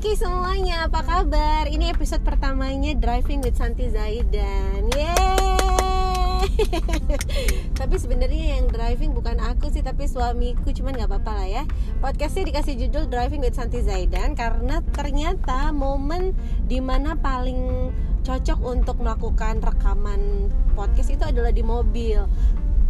Oke 0.00 0.16
semuanya, 0.16 0.88
apa 0.88 1.04
kabar? 1.04 1.68
Ini 1.68 1.92
episode 1.92 2.24
pertamanya 2.24 2.96
Driving 2.96 3.44
with 3.44 3.52
Santi 3.52 3.92
Zaidan. 3.92 4.88
Yeay! 4.96 6.48
tapi 7.84 8.00
sebenarnya 8.00 8.56
yang 8.56 8.72
driving 8.72 9.12
bukan 9.12 9.36
aku 9.44 9.68
sih, 9.68 9.84
tapi 9.84 10.08
suamiku. 10.08 10.72
Cuman 10.72 10.96
nggak 10.96 11.04
apa-apa 11.04 11.44
lah 11.44 11.48
ya. 11.52 11.62
Podcastnya 12.00 12.48
dikasih 12.48 12.80
judul 12.80 13.12
Driving 13.12 13.44
with 13.44 13.52
Santi 13.52 13.84
Zaidan 13.84 14.32
karena 14.32 14.80
ternyata 14.96 15.68
momen 15.68 16.32
di 16.64 16.80
mana 16.80 17.12
paling 17.20 17.92
cocok 18.24 18.56
untuk 18.64 19.04
melakukan 19.04 19.60
rekaman 19.60 20.48
podcast 20.80 21.12
itu 21.12 21.28
adalah 21.28 21.52
di 21.52 21.60
mobil 21.60 22.24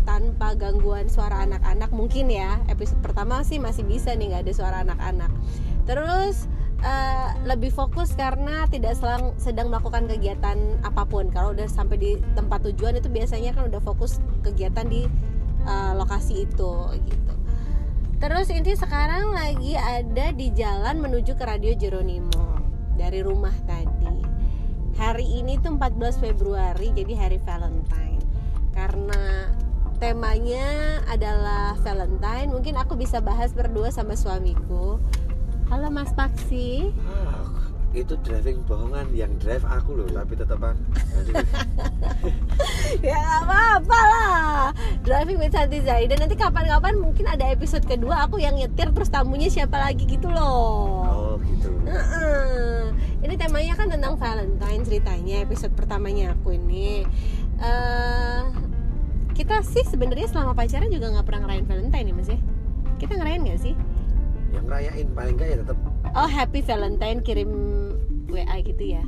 tanpa 0.06 0.54
gangguan 0.54 1.10
suara 1.10 1.42
anak-anak 1.42 1.90
mungkin 1.90 2.30
ya 2.30 2.62
episode 2.70 3.02
pertama 3.02 3.42
sih 3.42 3.58
masih 3.58 3.82
bisa 3.82 4.14
nih 4.14 4.30
nggak 4.30 4.42
ada 4.46 4.54
suara 4.54 4.76
anak-anak 4.82 5.30
terus 5.86 6.49
uh, 6.84 7.28
lebih 7.44 7.72
fokus 7.72 8.12
karena 8.16 8.66
tidak 8.68 8.96
selang, 8.96 9.32
sedang 9.36 9.68
melakukan 9.72 10.08
kegiatan 10.08 10.56
apa 10.84 11.04
pun. 11.06 11.28
Kalau 11.32 11.52
udah 11.52 11.68
sampai 11.68 11.96
di 11.96 12.10
tempat 12.36 12.64
tujuan 12.68 12.98
itu 12.98 13.08
biasanya 13.08 13.56
kan 13.56 13.68
udah 13.68 13.80
fokus 13.80 14.18
kegiatan 14.44 14.86
di 14.88 15.06
uh, 15.64 15.92
lokasi 15.96 16.48
itu 16.48 16.72
gitu. 17.06 17.34
Terus 18.20 18.52
ini 18.52 18.76
sekarang 18.76 19.32
lagi 19.32 19.80
ada 19.80 20.28
di 20.36 20.52
jalan 20.52 21.00
menuju 21.00 21.40
ke 21.40 21.44
Radio 21.48 21.72
Jeronimo 21.72 22.60
dari 23.00 23.24
rumah 23.24 23.54
tadi. 23.64 24.20
Hari 25.00 25.40
ini 25.40 25.56
tuh 25.64 25.80
14 25.80 26.20
Februari 26.20 26.92
jadi 26.92 27.16
hari 27.16 27.38
Valentine. 27.40 28.20
Karena 28.76 29.48
temanya 29.96 31.00
adalah 31.08 31.76
Valentine 31.80 32.52
mungkin 32.52 32.76
aku 32.76 32.96
bisa 32.96 33.24
bahas 33.24 33.56
berdua 33.56 33.88
sama 33.88 34.16
suamiku 34.16 35.00
halo 35.70 35.86
Mas 35.86 36.10
Paksi. 36.18 36.90
Ah, 37.06 37.46
itu 37.94 38.18
driving 38.26 38.58
bohongan 38.66 39.06
yang 39.14 39.30
drive 39.38 39.62
aku 39.62 40.02
loh 40.02 40.10
tapi 40.10 40.34
tetepan 40.34 40.74
ya 43.06 43.14
gak 43.14 43.40
apa-apa 43.46 44.00
lah. 44.02 44.74
Driving 45.06 45.38
with 45.38 45.54
Santi 45.54 45.78
Zaidan 45.86 46.18
nanti 46.18 46.34
kapan-kapan 46.34 46.98
mungkin 46.98 47.30
ada 47.30 47.46
episode 47.46 47.86
kedua 47.86 48.26
aku 48.26 48.42
yang 48.42 48.58
nyetir 48.58 48.90
terus 48.90 49.14
tamunya 49.14 49.46
siapa 49.46 49.78
lagi 49.78 50.10
gitu 50.10 50.26
loh. 50.26 51.06
Oh 51.06 51.34
gitu. 51.46 51.70
Heeh. 51.86 52.90
ini 53.22 53.38
temanya 53.38 53.78
kan 53.78 53.94
tentang 53.94 54.18
Valentine 54.18 54.82
ceritanya 54.82 55.46
episode 55.46 55.70
pertamanya 55.78 56.34
aku 56.34 56.58
ini. 56.58 57.06
Eh 57.62 58.42
kita 59.38 59.62
sih 59.62 59.86
sebenarnya 59.86 60.26
selama 60.26 60.58
pacaran 60.58 60.90
juga 60.90 61.14
nggak 61.14 61.26
pernah 61.30 61.46
ngerayain 61.46 61.66
Valentine 61.70 62.10
ya 62.10 62.14
mas 62.18 62.26
ya? 62.26 62.38
Kita 62.98 63.14
ngerayain 63.14 63.46
nggak 63.46 63.62
sih 63.62 63.78
yang 64.50 64.66
rayain 64.66 65.08
paling 65.14 65.34
enggak 65.38 65.48
ya 65.54 65.56
tetap 65.62 65.78
oh 66.14 66.28
Happy 66.28 66.60
Valentine 66.62 67.18
kirim 67.22 67.50
WA 68.30 68.56
gitu 68.62 68.84
ya? 68.94 69.02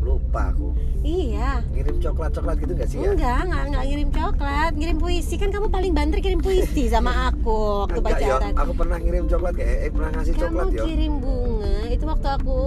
Lupa 0.00 0.52
aku. 0.52 0.76
Iya. 1.00 1.64
Ngirim 1.72 1.96
coklat 2.00 2.32
coklat 2.36 2.56
gitu 2.60 2.72
nggak 2.76 2.88
sih 2.88 2.98
ya? 3.00 3.12
Enggak 3.12 3.40
nggak 3.48 3.62
nggak 3.72 3.84
ngirim 3.88 4.08
coklat 4.12 4.72
ngirim 4.76 4.96
puisi. 5.00 5.34
Kan 5.40 5.48
kamu 5.52 5.68
paling 5.72 5.92
banter 5.96 6.18
kirim 6.20 6.40
puisi 6.40 6.88
sama 6.92 7.32
aku 7.32 7.88
waktu 7.88 8.00
Enggak, 8.00 8.20
yo. 8.20 8.36
pacaran 8.36 8.52
aku 8.56 8.72
pernah 8.76 8.98
ngirim 9.00 9.24
coklat 9.28 9.54
kayak 9.56 9.76
eh 9.88 9.90
pernah 9.92 10.10
ngasih 10.16 10.32
kamu 10.36 10.44
coklat 10.44 10.66
yo 10.72 10.84
kirim 10.84 11.12
bunga 11.20 11.76
itu 11.88 12.04
waktu 12.04 12.28
aku 12.28 12.58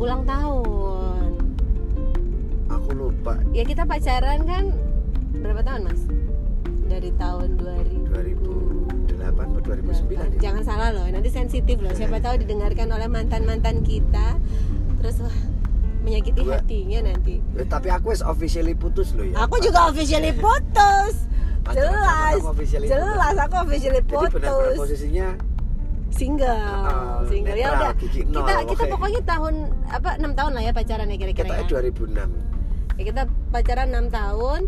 ulang 0.00 0.22
tahun. 0.24 1.30
Aku 2.72 2.88
lupa. 2.92 3.34
Ya 3.52 3.64
kita 3.64 3.84
pacaran 3.84 4.40
kan 4.44 4.64
berapa 5.40 5.60
tahun 5.64 5.80
mas? 5.92 6.00
Dari 6.86 7.10
tahun 7.20 7.60
2000 7.60 8.95
2008 9.32 9.50
atau 9.50 9.60
2009 9.64 10.36
ya? 10.36 10.40
jangan 10.40 10.62
salah 10.62 10.88
loh 10.90 11.06
nanti 11.06 11.28
sensitif 11.28 11.76
loh. 11.78 11.90
Siapa 11.90 12.18
tahu 12.18 12.38
didengarkan 12.38 12.86
oleh 12.88 13.06
mantan 13.06 13.42
mantan 13.42 13.82
kita 13.82 14.38
terus 14.98 15.18
wah 15.18 15.36
menyakiti 16.00 16.40
Gua- 16.40 16.56
hatinya 16.56 17.10
nanti. 17.10 17.42
Eh, 17.54 17.66
tapi 17.66 17.88
aku 17.88 18.14
wis 18.14 18.22
officially 18.22 18.72
putus 18.72 19.10
loh 19.12 19.26
ya. 19.26 19.34
Aku 19.42 19.58
juga 19.58 19.80
officially 19.90 20.30
putus. 20.32 21.26
Jelas. 21.66 22.38
officially 22.46 22.86
jelas 22.86 23.34
aku 23.36 23.54
officially 23.60 23.98
jadi 23.98 24.06
benar-benar 24.06 24.52
putus. 24.54 24.76
posisinya 24.78 25.28
single. 26.08 26.46
Ah, 26.62 27.18
single. 27.26 27.58
Ya 27.58 27.68
udah. 27.74 27.92
gigi 27.98 28.22
nol, 28.22 28.38
kita 28.38 28.52
kita 28.70 28.84
oke. 28.86 28.92
pokoknya 28.94 29.20
tahun 29.26 29.54
apa 29.90 30.10
enam 30.14 30.32
tahun 30.32 30.50
lah 30.54 30.62
ya 30.62 30.70
pacaran 30.70 31.10
ya 31.10 31.16
kira-kira 31.18 31.46
kita 31.50 31.54
ya. 31.58 31.82
2006 31.90 32.54
Ya, 32.96 33.02
kita 33.04 33.22
pacaran 33.52 33.92
enam 33.92 34.06
tahun. 34.08 34.60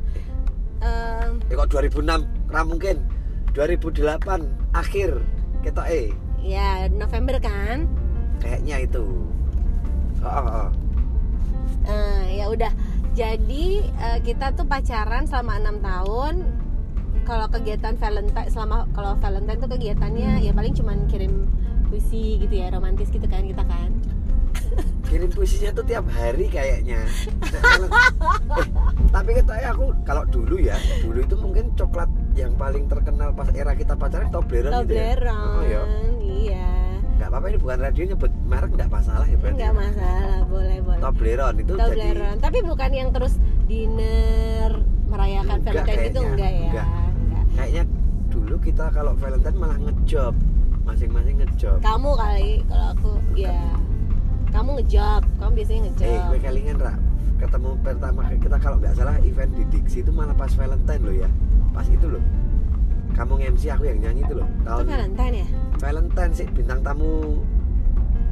Ehm, 0.79 1.41
eh 1.49 1.55
kok 1.55 1.69
2006 1.73 2.23
ra 2.47 2.61
mungkin 2.63 3.01
2008 3.59 4.23
akhir 4.71 5.19
kita 5.67 5.83
eh 5.91 6.15
ya 6.39 6.87
November 6.95 7.43
kan? 7.43 7.91
Kayaknya 8.39 8.87
itu. 8.87 9.07
Oh, 10.23 10.31
oh, 10.31 10.47
oh. 10.47 10.69
Eh, 11.91 12.39
ya 12.39 12.47
udah. 12.55 12.71
Jadi 13.19 13.83
eh, 13.83 14.19
kita 14.23 14.55
tuh 14.55 14.63
pacaran 14.63 15.27
selama 15.27 15.59
enam 15.59 15.77
tahun. 15.83 16.47
Kalau 17.27 17.51
kegiatan 17.51 17.99
Valentine 17.99 18.49
selama 18.49 18.87
kalau 18.95 19.19
Valentine 19.19 19.59
tuh 19.59 19.71
kegiatannya 19.75 20.41
ya 20.41 20.55
paling 20.55 20.73
cuman 20.73 21.05
kirim 21.11 21.51
puisi 21.91 22.39
gitu 22.41 22.55
ya 22.55 22.71
romantis 22.71 23.11
gitu 23.11 23.27
kan 23.27 23.43
kita 23.43 23.67
kan. 23.67 23.91
Kirim 25.09 25.33
puisinya 25.33 25.73
tuh 25.73 25.85
tiap 25.89 26.05
hari 26.13 26.47
kayaknya. 26.53 27.05
Eh, 27.43 27.89
tapi 29.09 29.31
katanya 29.41 29.73
aku 29.73 29.93
kalau 30.05 30.25
dulu 30.29 30.61
ya 30.61 30.77
coklat 31.89 32.11
yang 32.37 32.53
paling 32.61 32.85
terkenal 32.85 33.33
pas 33.33 33.49
era 33.57 33.73
kita 33.73 33.97
pacaran 33.97 34.29
Toblerone 34.29 34.85
gitu 34.85 34.93
ya? 34.93 35.17
Oh, 35.33 35.65
iya. 35.65 35.83
iya. 36.21 36.69
Nggak 37.17 37.29
apa-apa 37.33 37.47
ini 37.49 37.59
bukan 37.65 37.79
radio 37.81 38.03
nyebut 38.13 38.33
merek 38.45 38.71
nggak 38.77 38.91
masalah 38.93 39.25
ya 39.25 39.37
berarti. 39.41 39.57
Nggak 39.57 39.73
masalah 39.75 40.39
boleh 40.53 40.79
boleh. 40.85 41.01
Toblerone 41.01 41.57
itu 41.65 41.73
jadi 41.73 41.81
Toblerone 41.81 42.39
tapi 42.45 42.59
bukan 42.61 42.91
yang 42.93 43.09
terus 43.17 43.35
dinner 43.65 44.71
merayakan 45.09 45.59
Enggak 45.65 45.75
Valentine 45.89 46.05
itu 46.13 46.21
enggak 46.21 46.53
ya? 46.53 46.61
Enggak. 46.69 46.89
Enggak. 46.93 47.45
kayaknya 47.57 47.85
dulu 48.29 48.57
kita 48.61 48.85
kalau 48.93 49.13
Valentine 49.17 49.57
malah 49.57 49.79
ngejob. 49.81 50.35
Masing-masing 50.85 51.37
ngejob. 51.41 51.79
Kamu 51.81 52.11
kali 52.21 52.53
kalau 52.69 52.87
aku 52.93 53.13
ya. 53.33 53.57
Kamu 54.53 54.77
ngejob. 54.77 55.23
Kamu 55.41 55.51
biasanya 55.57 55.81
ngejob. 55.89 56.05
Eh 56.05 56.21
gue 56.21 56.39
kelingan 56.45 56.77
ra 56.85 57.08
ketemu 57.39 57.71
pertama 57.81 58.23
kita 58.35 58.57
kalau 58.59 58.77
nggak 58.83 58.95
salah 58.99 59.17
event 59.23 59.51
di 59.55 59.65
Dixie 59.71 60.03
itu 60.03 60.11
malah 60.11 60.35
pas 60.35 60.51
Valentine 60.53 61.03
loh 61.03 61.15
ya. 61.15 61.31
Pas 61.71 61.87
itu 61.87 62.07
loh. 62.11 62.23
Kamu 63.15 63.35
MC 63.41 63.63
aku 63.73 63.89
yang 63.89 63.99
nyanyi 64.03 64.23
itu 64.27 64.35
loh. 64.37 64.47
Itu 64.47 64.67
tahun 64.67 64.85
Valentine 64.91 65.35
ya? 65.35 65.47
Valentine 65.79 66.33
sih 66.35 66.47
bintang 66.51 66.81
tamu 66.83 67.41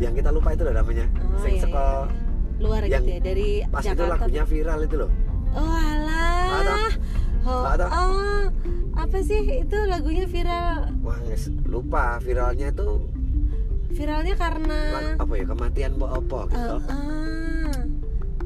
yang 0.02 0.12
kita 0.12 0.28
lupa 0.34 0.52
itu 0.52 0.62
loh 0.66 0.74
namanya. 0.74 1.06
Oh, 1.22 1.40
sing 1.40 1.54
iya, 1.56 1.66
iya, 1.66 1.70
iya. 1.70 2.24
luar 2.56 2.82
yang 2.88 3.04
gitu 3.04 3.12
ya 3.12 3.18
dari 3.20 3.48
pas 3.68 3.84
itu 3.84 3.92
Jakarta 3.92 4.12
lagunya 4.16 4.44
viral 4.44 4.78
itu 4.84 4.96
loh. 4.98 5.10
Oh 5.56 5.72
alah. 5.72 6.92
Oh, 7.46 7.62
oh 7.78 8.42
apa 8.96 9.18
sih 9.22 9.38
itu 9.62 9.78
lagunya 9.86 10.26
viral? 10.26 10.90
Wah 11.04 11.18
lupa 11.68 12.18
viralnya 12.18 12.74
itu 12.74 13.06
viralnya 13.96 14.34
karena 14.34 14.80
apa 15.16 15.32
ya 15.38 15.44
kematian 15.46 15.92
Mbok 15.96 16.10
Opo 16.20 16.40
gitu. 16.50 16.76
Ah, 16.90 17.35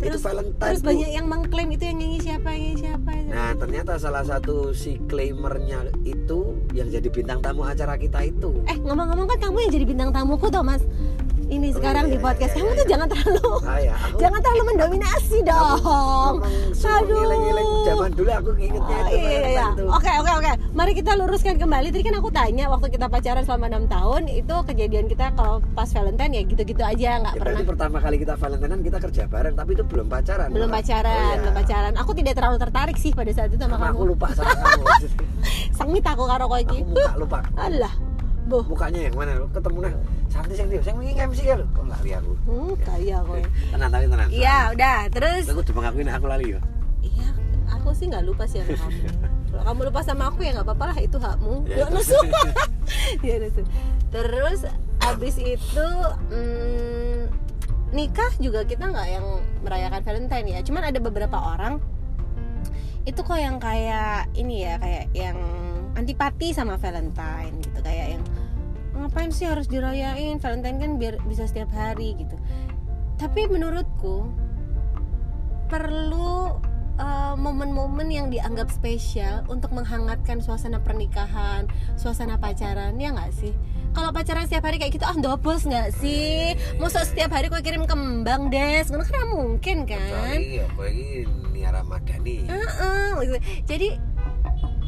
ah. 0.00 0.06
itu 0.08 0.16
terus 0.16 0.24
Valentine 0.24 0.70
terus 0.72 0.82
Bu. 0.82 0.88
banyak 0.88 1.10
yang 1.12 1.26
mengklaim 1.28 1.68
itu 1.76 1.84
yang 1.84 1.96
nyanyi 2.00 2.18
siapa 2.24 2.48
yang 2.50 2.60
nyanyi 2.64 2.76
siapa 2.80 3.10
itu. 3.12 3.30
Nah 3.30 3.50
ternyata 3.60 3.92
salah 4.00 4.24
satu 4.24 4.72
si 4.72 4.96
claimernya 5.06 5.80
itu 6.08 6.56
yang 6.72 6.88
jadi 6.88 7.08
bintang 7.12 7.38
tamu 7.44 7.68
acara 7.68 8.00
kita 8.00 8.24
itu. 8.24 8.50
eh 8.64 8.76
ngomong-ngomong 8.80 9.28
kan 9.36 9.38
kamu 9.50 9.56
yang 9.68 9.72
jadi 9.76 9.86
bintang 9.86 10.10
tamuku 10.10 10.48
Thomas 10.48 10.82
ini 11.50 11.68
Oh, 11.68 11.76
sekarang 11.76 12.04
iya, 12.04 12.10
di 12.10 12.16
iya, 12.16 12.22
podcast 12.22 12.52
iya, 12.52 12.56
kamu 12.56 12.64
iya, 12.64 12.72
tuh 12.72 12.80
iya. 12.80 12.90
jangan 12.90 13.06
terlalu 13.08 13.50
Ah 13.60 13.78
ya, 13.78 13.94
aku 13.98 14.16
jangan 14.16 14.40
terlalu 14.40 14.62
mendominasi 14.64 15.38
dong 15.42 15.66
ngomong 15.80 16.34
suruh 16.72 16.96
Aduh. 16.96 17.16
ngiling-ngiling 17.16 17.68
zaman 17.82 18.10
dulu 18.12 18.30
aku 18.32 18.50
ingetnya 18.56 18.96
Oh, 18.96 19.08
itu 19.08 19.16
iya, 19.16 19.30
iya, 19.30 19.48
iya. 19.50 19.64
Oke 19.90 20.10
oke 20.14 20.30
oke. 20.32 20.52
Mari 20.70 20.92
kita 20.92 21.12
luruskan 21.12 21.56
kembali. 21.56 21.90
Tadi 21.90 22.02
kan 22.02 22.14
aku 22.14 22.30
tanya 22.30 22.64
waktu 22.68 22.86
kita 22.88 23.06
pacaran 23.06 23.42
selama 23.42 23.66
enam 23.66 23.84
tahun 23.86 24.22
itu 24.28 24.54
kejadian 24.64 25.06
kita 25.06 25.34
kalau 25.34 25.58
pas 25.72 25.88
Valentine 25.88 26.32
ya 26.32 26.42
gitu-gitu 26.44 26.80
aja 26.80 27.10
nggak 27.18 27.32
Ya, 27.32 27.40
pernah. 27.40 27.44
berarti 27.50 27.64
pertama 27.66 27.96
kali 27.98 28.16
kita 28.18 28.34
Valentinean 28.34 28.80
kita 28.80 28.98
kerja 29.00 29.22
bareng 29.26 29.54
tapi 29.54 29.70
itu 29.72 29.84
belum 29.84 30.06
pacaran. 30.06 30.48
Belum 30.48 30.66
malah. 30.66 30.78
pacaran, 30.78 31.10
Oh, 31.12 31.26
iya. 31.26 31.38
belum 31.40 31.54
pacaran. 31.56 31.92
Aku 31.96 32.10
tidak 32.12 32.34
terlalu 32.34 32.56
tertarik 32.58 32.96
sih 32.96 33.10
pada 33.10 33.30
saat 33.30 33.48
itu 33.48 33.58
sama, 33.58 33.74
Sama 33.74 33.86
aku 33.88 33.98
kamu. 33.98 34.10
lupa 34.10 34.26
sama 34.32 34.52
kamu. 34.54 34.82
Sengit 35.78 36.04
aku 36.04 36.22
karo 36.24 36.44
kowe 36.46 36.60
iki. 36.60 36.78
aku 36.78 36.90
muka 36.92 37.12
lupa. 37.16 37.38
Alah. 37.56 37.92
Boh. 38.50 38.66
Mukanya 38.66 39.06
yang 39.06 39.14
mana 39.14 39.38
lu? 39.38 39.46
Ketemu 39.54 39.78
nah. 39.86 39.92
Santai 40.26 40.54
sing 40.58 40.66
dia. 40.66 40.82
Sing 40.82 40.98
wingi 40.98 41.14
MC 41.14 41.38
ya 41.46 41.54
lu. 41.54 41.66
Kok 41.70 41.86
lali 41.86 42.10
aku. 42.18 42.32
Hmm, 42.50 42.74
kaya 42.82 43.16
kowe. 43.22 43.42
Tenang 43.70 43.90
tapi 43.94 44.04
tenang. 44.10 44.28
Iya, 44.34 44.58
udah. 44.74 44.98
Terus 45.14 45.44
Aku 45.54 45.62
udah 45.62 45.74
mengakuin 45.78 46.10
aku 46.10 46.26
lali 46.26 46.46
ya. 46.58 46.60
Iya, 47.00 47.28
aku 47.70 47.88
sih 47.94 48.10
nggak 48.10 48.26
lupa 48.26 48.44
sih 48.50 48.58
sama 48.58 48.74
kamu. 48.74 48.98
Kalau 49.50 49.62
kamu 49.66 49.80
lupa 49.90 50.00
sama 50.02 50.22
aku 50.34 50.38
ya 50.42 50.50
nggak 50.58 50.66
apa-apa 50.66 50.84
lah 50.90 50.98
itu 50.98 51.16
hakmu. 51.22 51.54
Ya, 51.70 51.86
nesu. 51.86 52.18
ya. 53.26 53.34
Terus 54.10 54.60
abis 55.00 55.34
itu 55.38 55.86
mm, 56.34 57.18
nikah 57.94 58.32
juga 58.42 58.66
kita 58.66 58.90
nggak 58.90 59.08
yang 59.14 59.26
merayakan 59.62 60.02
Valentine 60.02 60.46
ya. 60.58 60.60
Cuman 60.66 60.90
ada 60.90 60.98
beberapa 60.98 61.38
orang 61.38 61.78
itu 63.06 63.20
kok 63.22 63.38
yang 63.38 63.62
kayak 63.62 64.28
ini 64.34 64.66
ya 64.66 64.74
kayak 64.76 65.06
yang 65.16 65.38
antipati 65.96 66.52
sama 66.52 66.76
Valentine 66.78 67.54
gitu 67.64 67.80
kayak 67.82 68.18
yang 68.18 68.22
ngapain 68.94 69.30
sih 69.30 69.46
harus 69.46 69.66
dirayain? 69.70 70.38
Valentine 70.38 70.78
kan 70.78 70.90
biar 70.98 71.14
bisa 71.26 71.46
setiap 71.46 71.70
hari 71.74 72.16
gitu. 72.18 72.36
Tapi 73.20 73.46
menurutku 73.50 74.28
perlu 75.70 76.58
uh, 77.00 77.34
momen-momen 77.38 78.08
yang 78.10 78.26
dianggap 78.28 78.68
spesial 78.68 79.46
untuk 79.46 79.72
menghangatkan 79.72 80.42
suasana 80.42 80.82
pernikahan 80.82 81.70
suasana 81.94 82.36
pacaran 82.36 82.98
ya 83.00 83.14
nggak 83.14 83.32
sih? 83.32 83.54
Kalau 83.90 84.14
pacaran 84.14 84.46
setiap 84.46 84.70
hari 84.70 84.78
kayak 84.78 84.94
gitu 84.94 85.06
ah 85.06 85.18
dobos 85.18 85.66
nggak 85.66 85.90
sih? 85.98 86.54
Masa 86.78 87.02
setiap 87.02 87.34
hari 87.34 87.50
kau 87.50 87.58
kirim 87.58 87.88
kembang 87.90 88.46
des? 88.52 88.86
Kan 88.86 89.02
mungkin 89.34 89.82
kan? 89.82 90.38
Kecuali 90.38 90.62
ya 90.62 91.26
Nia 91.50 91.70
Ramadhani. 91.74 92.46
Heeh, 92.46 93.10
gitu. 93.26 93.38
jadi 93.66 93.88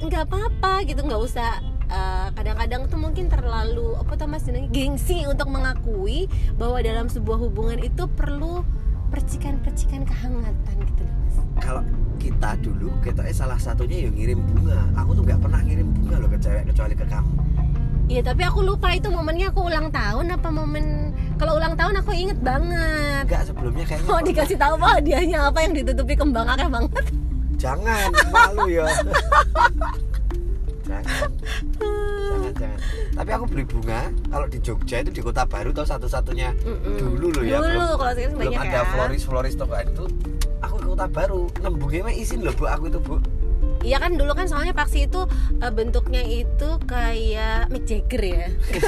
nggak 0.03 0.23
apa-apa 0.27 0.83
gitu 0.83 0.99
nggak 1.07 1.23
usah 1.23 1.63
eh, 1.93 2.29
kadang-kadang 2.33 2.89
tuh 2.89 2.99
mungkin 2.99 3.29
terlalu 3.29 3.95
apa 4.01 4.13
tuh 4.17 4.27
mas 4.27 4.49
gengsi 4.73 5.29
untuk 5.29 5.53
mengakui 5.53 6.27
bahwa 6.57 6.81
dalam 6.81 7.07
sebuah 7.07 7.39
hubungan 7.39 7.79
itu 7.85 8.09
perlu 8.09 8.65
percikan-percikan 9.13 10.09
kehangatan 10.09 10.77
gitu 10.89 11.03
loh 11.05 11.15
mas 11.21 11.37
Kalau 11.61 11.83
kita 12.17 12.57
dulu 12.65 12.89
kita 13.05 13.23
eh, 13.29 13.35
salah 13.37 13.59
satunya 13.59 14.09
yang 14.09 14.15
ngirim 14.15 14.41
bunga. 14.41 14.79
Aku 15.05 15.13
tuh 15.13 15.23
nggak 15.27 15.43
pernah 15.43 15.61
ngirim 15.61 15.89
bunga 15.91 16.17
loh 16.23 16.31
ke 16.31 16.39
cewek 16.39 16.65
kecuali 16.71 16.95
ke 16.97 17.05
kamu. 17.07 17.33
Iya 18.11 18.21
tapi 18.25 18.43
aku 18.45 18.61
lupa 18.67 18.93
itu 18.93 19.09
momennya 19.09 19.55
aku 19.55 19.61
ulang 19.67 19.89
tahun 19.89 20.27
apa 20.37 20.49
momen 20.51 21.15
kalau 21.39 21.57
ulang 21.57 21.75
tahun 21.79 22.03
aku 22.03 22.13
inget 22.13 22.39
banget 22.45 23.25
Enggak 23.25 23.43
sebelumnya 23.47 23.85
kayaknya. 23.89 24.11
Oh 24.11 24.21
dikasih 24.21 24.57
tahu 24.59 24.75
apa 24.79 24.89
hadiahnya 25.01 25.39
apa 25.49 25.59
yang 25.65 25.73
ditutupi 25.73 26.15
kembang 26.19 26.47
akeh 26.51 26.69
banget 26.69 26.93
Jangan 27.63 28.11
malu 28.35 28.67
ya. 28.67 28.91
jangan. 31.01 31.31
Jangan 32.23 32.53
jangan. 32.55 32.79
Tapi 33.13 33.31
aku 33.31 33.45
beli 33.47 33.65
bunga 33.65 34.01
kalau 34.27 34.47
di 34.47 34.59
Jogja 34.59 34.97
itu 34.99 35.11
di 35.11 35.21
Kota 35.21 35.43
Baru 35.45 35.71
tau 35.71 35.83
satu-satunya 35.83 36.49
Mm-mm. 36.59 36.95
dulu 36.97 37.27
loh 37.31 37.43
ya. 37.43 37.55
Dulu, 37.55 37.67
belum- 37.67 37.95
kalau 37.95 38.13
sekarang 38.13 38.33
belum 38.35 38.51
banyak 38.51 38.63
ada 38.63 38.79
ya. 38.79 38.89
floris 38.89 39.23
floris 39.23 39.55
toko 39.55 39.75
itu. 39.75 40.05
Aku 40.61 40.75
ke 40.77 40.85
Kota 40.87 41.07
Baru 41.07 41.41
nembungnya 41.59 42.01
mah 42.05 42.15
izin 42.15 42.41
loh 42.41 42.53
bu 42.53 42.65
aku 42.67 42.87
itu 42.87 42.99
bu. 42.99 43.15
Iya 43.83 43.99
kan 43.99 44.15
dulu 44.15 44.31
kan 44.31 44.47
soalnya 44.47 44.71
Paksi 44.71 45.05
itu 45.05 45.27
eh, 45.59 45.69
bentuknya 45.69 46.23
itu 46.23 46.69
kayak 46.85 47.67
Mick 47.67 47.83
Jagger 47.83 48.23
ya. 48.23 48.47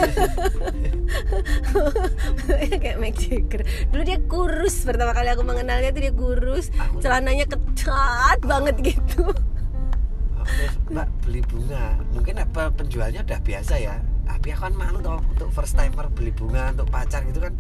kayak 2.79 2.97
Mick 2.99 3.15
Jagger. 3.17 3.61
Dulu 3.91 4.03
dia 4.03 4.19
kurus 4.23 4.83
pertama 4.83 5.11
kali 5.11 5.29
aku 5.29 5.43
mengenalnya 5.43 5.91
tuh 5.91 6.01
dia 6.01 6.13
kurus, 6.15 6.71
Aku- 6.73 7.01
celananya 7.01 7.45
ketat 7.45 8.39
banget 8.41 8.75
gitu. 8.87 9.23
Mbak 10.91 11.09
beli 11.25 11.41
bunga 11.49 11.97
mungkin 12.13 12.37
apa 12.41 12.69
penjualnya 12.75 13.25
udah 13.25 13.41
biasa 13.41 13.75
ya 13.81 13.97
tapi 14.25 14.53
aku 14.53 14.69
kan 14.69 14.75
malu 14.77 14.99
tau 15.01 15.21
untuk 15.21 15.49
first 15.53 15.77
timer 15.77 16.09
beli 16.13 16.33
bunga 16.33 16.73
untuk 16.77 16.89
pacar 16.93 17.25
gitu 17.25 17.41
kan 17.41 17.55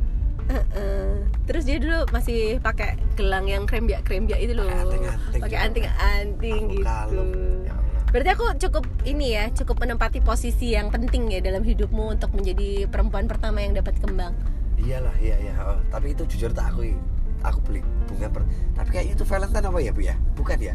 Heeh. 0.44 1.24
Terus 1.48 1.64
dia 1.64 1.80
dulu 1.80 2.04
masih 2.12 2.60
pakai 2.60 3.00
gelang 3.16 3.48
yang 3.48 3.64
krembiak 3.64 4.04
krembiak 4.04 4.44
itu 4.44 4.52
loh. 4.52 4.68
Pakai 4.68 5.56
anting-anting 5.56 5.88
anting-anting 5.88 6.62
Aku 6.68 6.74
gitu. 6.76 6.84
Ya 6.84 7.00
Allah. 7.00 7.26
Berarti 8.12 8.28
aku 8.28 8.46
cukup 8.60 8.84
ini 9.08 9.40
ya, 9.40 9.48
cukup 9.56 9.80
menempati 9.80 10.20
posisi 10.20 10.76
yang 10.76 10.92
penting 10.92 11.32
ya 11.32 11.40
dalam 11.40 11.64
hidupmu 11.64 12.12
untuk 12.12 12.28
menjadi 12.36 12.84
perempuan 12.92 13.24
pertama 13.24 13.64
yang 13.64 13.72
dapat 13.72 13.96
kembang. 14.04 14.36
iyalah 14.84 15.16
iya 15.16 15.36
iya 15.40 15.54
oh, 15.64 15.80
tapi 15.88 16.12
itu 16.12 16.28
jujur 16.28 16.52
tak 16.52 16.74
aku 16.74 16.92
aku 17.40 17.58
beli 17.64 17.80
bunga 18.04 18.28
per 18.28 18.42
tapi 18.76 18.88
kayak 18.92 19.06
itu 19.16 19.24
Valentine 19.24 19.64
apa 19.64 19.78
ya 19.80 19.90
bu 19.96 20.00
ya 20.04 20.14
bukan 20.36 20.58
ya 20.60 20.74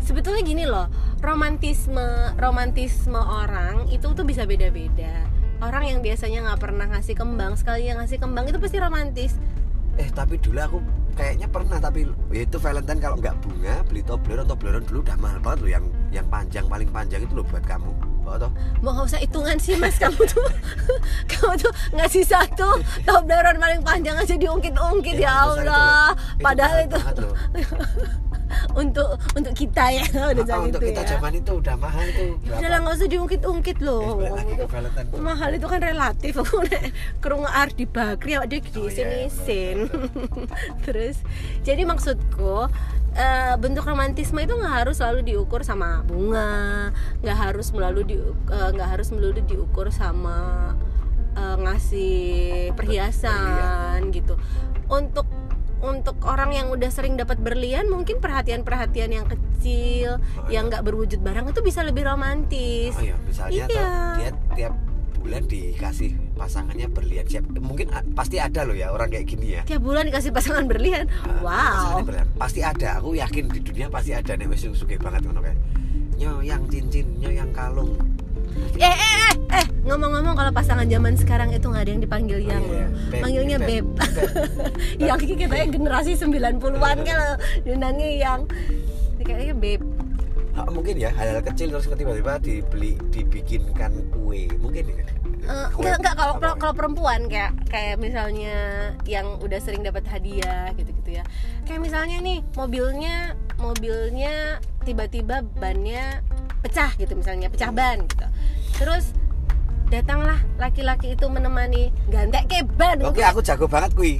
sebetulnya 0.00 0.42
gini 0.42 0.64
loh 0.64 0.86
romantisme 1.20 2.32
romantisme 2.36 3.18
orang 3.18 3.88
itu 3.88 4.06
tuh 4.12 4.24
bisa 4.24 4.44
beda-beda. 4.44 5.26
Orang 5.56 5.88
yang 5.88 6.04
biasanya 6.04 6.44
nggak 6.52 6.60
pernah 6.60 6.86
ngasih 6.92 7.16
kembang 7.16 7.56
sekali 7.56 7.88
yang 7.88 7.96
ngasih 8.00 8.20
kembang 8.20 8.44
itu 8.44 8.60
pasti 8.60 8.76
romantis. 8.76 9.32
Eh 9.96 10.12
tapi 10.12 10.36
dulu 10.36 10.60
aku 10.60 10.78
kayaknya 11.16 11.48
pernah 11.48 11.80
tapi 11.80 12.04
ya 12.28 12.44
itu 12.44 12.60
Valentine 12.60 13.00
kalau 13.00 13.16
nggak 13.16 13.40
bunga 13.40 13.80
beli 13.88 14.04
Toblerone 14.04 14.44
Toblerone 14.44 14.84
dulu 14.84 15.00
udah 15.00 15.16
mahal 15.16 15.40
banget 15.40 15.58
loh 15.64 15.70
yang 15.72 15.84
yang 16.12 16.26
panjang 16.28 16.68
paling 16.68 16.92
panjang 16.92 17.24
itu 17.24 17.32
loh 17.32 17.46
buat 17.48 17.64
kamu. 17.64 17.88
Toh? 18.26 18.50
Mau 18.82 18.90
nggak 18.90 19.06
usah 19.06 19.20
hitungan 19.22 19.54
sih 19.56 19.78
mas. 19.78 19.96
Kamu 19.96 20.18
tuh 20.28 20.44
kamu 21.32 21.56
tuh 21.56 21.72
ngasih 21.96 22.26
satu 22.26 22.68
Toblerone 23.06 23.56
paling 23.56 23.80
panjang 23.80 24.18
aja 24.18 24.34
diungkit-ungkit 24.36 25.16
Ya, 25.16 25.24
ya, 25.24 25.34
besar 25.46 25.64
itu 25.64 25.70
Allah. 25.72 25.72
Loh. 25.72 26.10
padahal 26.42 26.76
itu. 26.90 26.98
Untuk 28.72 29.06
untuk 29.32 29.52
kita 29.52 29.84
ya 29.90 30.04
udah 30.32 30.42
Ah, 30.42 30.46
saat 30.46 30.62
untuk 30.64 30.80
itu 30.80 30.90
kita 30.90 31.02
ya. 31.02 31.08
zaman 31.12 31.32
itu 31.34 31.52
udah 31.54 31.74
mahal 31.76 32.04
itu. 32.04 32.24
Udah 32.46 32.68
lah 32.68 32.78
nggak 32.78 32.94
usah 32.94 33.08
diungkit-ungkit 33.08 33.78
loh. 33.80 34.00
Eh, 34.02 34.14
balik 34.16 34.32
lagi 34.32 34.52
Itu 34.52 34.64
tuh. 35.06 35.18
mahal 35.18 35.50
itu 35.52 35.66
kan 35.66 35.80
relatif 35.80 36.32
aku 36.34 36.56
kerungu 37.22 37.48
Ardi 37.48 37.84
Bakri 37.84 38.32
awak 38.34 38.48
dia 38.48 38.58
di 38.58 38.70
Oh, 38.72 38.84
iya, 38.84 38.92
sini 38.92 39.16
iya, 39.18 39.28
sin 39.32 39.78
terus 40.84 41.16
jadi 41.62 41.82
maksudku 41.82 42.68
eh, 43.12 43.54
bentuk 43.56 43.82
romantisme 43.82 44.38
itu 44.38 44.52
nggak 44.52 44.74
harus 44.80 44.96
selalu 44.96 45.24
diukur 45.24 45.60
sama 45.60 46.02
bunga 46.02 46.90
nggak 47.20 47.38
harus 47.40 47.70
melalui 47.70 48.04
di 48.04 48.16
eh, 48.16 48.70
nggak 48.70 48.88
harus 48.88 49.08
melulu 49.10 49.40
diukur 49.42 49.88
sama 49.88 50.72
eh, 51.32 51.56
ngasih 51.58 52.14
perhiasan. 52.72 54.08
gitu. 54.08 54.36
Untuk 54.86 55.26
untuk 55.78 56.16
orang 56.22 56.50
yang 56.50 56.66
udah 56.68 56.88
sering 56.88 57.14
dapat 57.14 57.36
berlian 57.36 57.86
mungkin 57.86 58.16
perhatian-perhatian 58.16 59.10
yang 59.10 59.26
kecil 59.26 60.16
Oh, 60.36 60.48
yang 60.48 60.66
nggak 60.66 60.82
berwujud 60.82 61.18
barang 61.18 61.46
itu 61.46 61.60
bisa 61.60 61.80
lebih 61.80 62.04
romantis 62.04 62.92
Oh 62.92 63.02
iya, 63.02 63.16
misalnya 63.20 63.64
Iya. 63.66 63.88
dia 64.16 64.30
tiap 64.54 64.74
bulan 65.16 65.42
dikasih 65.42 66.14
pasangannya 66.32 66.86
berlian 66.86 67.26
siap. 67.26 67.44
Mungkin 67.50 67.90
a- 67.90 68.06
pasti 68.14 68.38
ada 68.38 68.62
loh 68.62 68.72
ya 68.72 68.88
orang 68.88 69.10
kayak 69.10 69.26
gini 69.26 69.46
ya. 69.52 69.62
tiap 69.64 69.82
bulan 69.82 70.06
dikasih 70.06 70.30
pasangan 70.30 70.64
berlian 70.64 71.10
Ah, 71.20 71.42
wow 71.42 71.98
berlian. 72.00 72.30
Pasti 72.36 72.60
ada. 72.60 72.96
Aku 72.96 73.12
yakin 73.12 73.50
di 73.50 73.58
dunia 73.58 73.90
pasti 73.90 74.14
ada 74.14 74.32
nih 74.32 74.46
sing 74.54 74.70
sugih 74.70 74.96
banget 74.96 75.26
ngono 75.26 75.42
kayak. 75.42 75.58
Nyo 76.16 76.40
yang 76.40 76.64
cincin, 76.66 77.18
nyo 77.18 77.28
yang 77.28 77.50
kalung. 77.50 77.98
Eh 78.76 78.84
eh 78.92 79.16
eh 79.24 79.34
eh 79.62 79.66
ngomong-ngomong 79.86 80.34
kalau 80.34 80.52
pasangan 80.52 80.84
zaman 80.84 81.14
sekarang 81.16 81.48
itu 81.54 81.64
nggak 81.64 81.82
ada 81.86 81.90
yang 81.94 82.02
dipanggil 82.02 82.38
yang 82.42 82.62
Oh, 82.66 82.74
iya. 82.74 82.88
Beb, 83.08 83.22
panggilnya 83.22 83.58
beb, 83.62 83.86
beb, 83.86 84.06
yang 85.08 85.18
katanya 85.22 85.66
generasi 85.70 86.12
90-an 86.18 86.96
kalau 87.06 87.30
dinanya 87.62 88.08
yang 88.10 88.40
kayaknya 89.22 89.54
beb. 89.54 89.80
Ah, 90.56 90.64
mungkin 90.72 90.96
ya 90.96 91.12
hal-hal 91.12 91.44
kecil 91.44 91.68
terus 91.68 91.84
tiba-tiba 91.84 92.40
dibeli 92.40 92.96
dibikinkan 93.12 93.92
kue. 94.08 94.48
Mungkin 94.56 94.88
ya? 94.88 95.04
Kue 95.70 95.84
enggak 95.84 96.00
enggak. 96.00 96.14
Kalau 96.16 96.34
apa? 96.40 96.48
kalau 96.56 96.74
perempuan 96.74 97.20
kayak 97.28 97.52
kayak 97.68 97.96
misalnya 98.00 98.56
yang 99.04 99.36
udah 99.38 99.60
sering 99.60 99.84
dapat 99.84 100.08
hadiah 100.08 100.72
gitu-gitu 100.74 101.20
ya. 101.20 101.24
Kayak 101.68 101.80
misalnya 101.84 102.18
nih 102.24 102.40
mobilnya 102.56 103.36
mobilnya 103.60 104.58
tiba-tiba 104.82 105.44
bannya 105.60 106.24
pecah 106.66 106.90
gitu 106.98 107.14
misalnya 107.14 107.46
pecah 107.46 107.70
ban 107.70 108.02
gitu 108.10 108.26
terus 108.76 109.12
datanglah 109.88 110.38
laki-laki 110.58 111.14
itu 111.14 111.26
menemani 111.30 111.94
gantek 112.10 112.50
ke 112.50 112.58
ban. 112.76 112.98
Oke 113.06 113.22
aku 113.22 113.40
jago 113.42 113.70
banget 113.70 113.92
kui. 113.94 114.14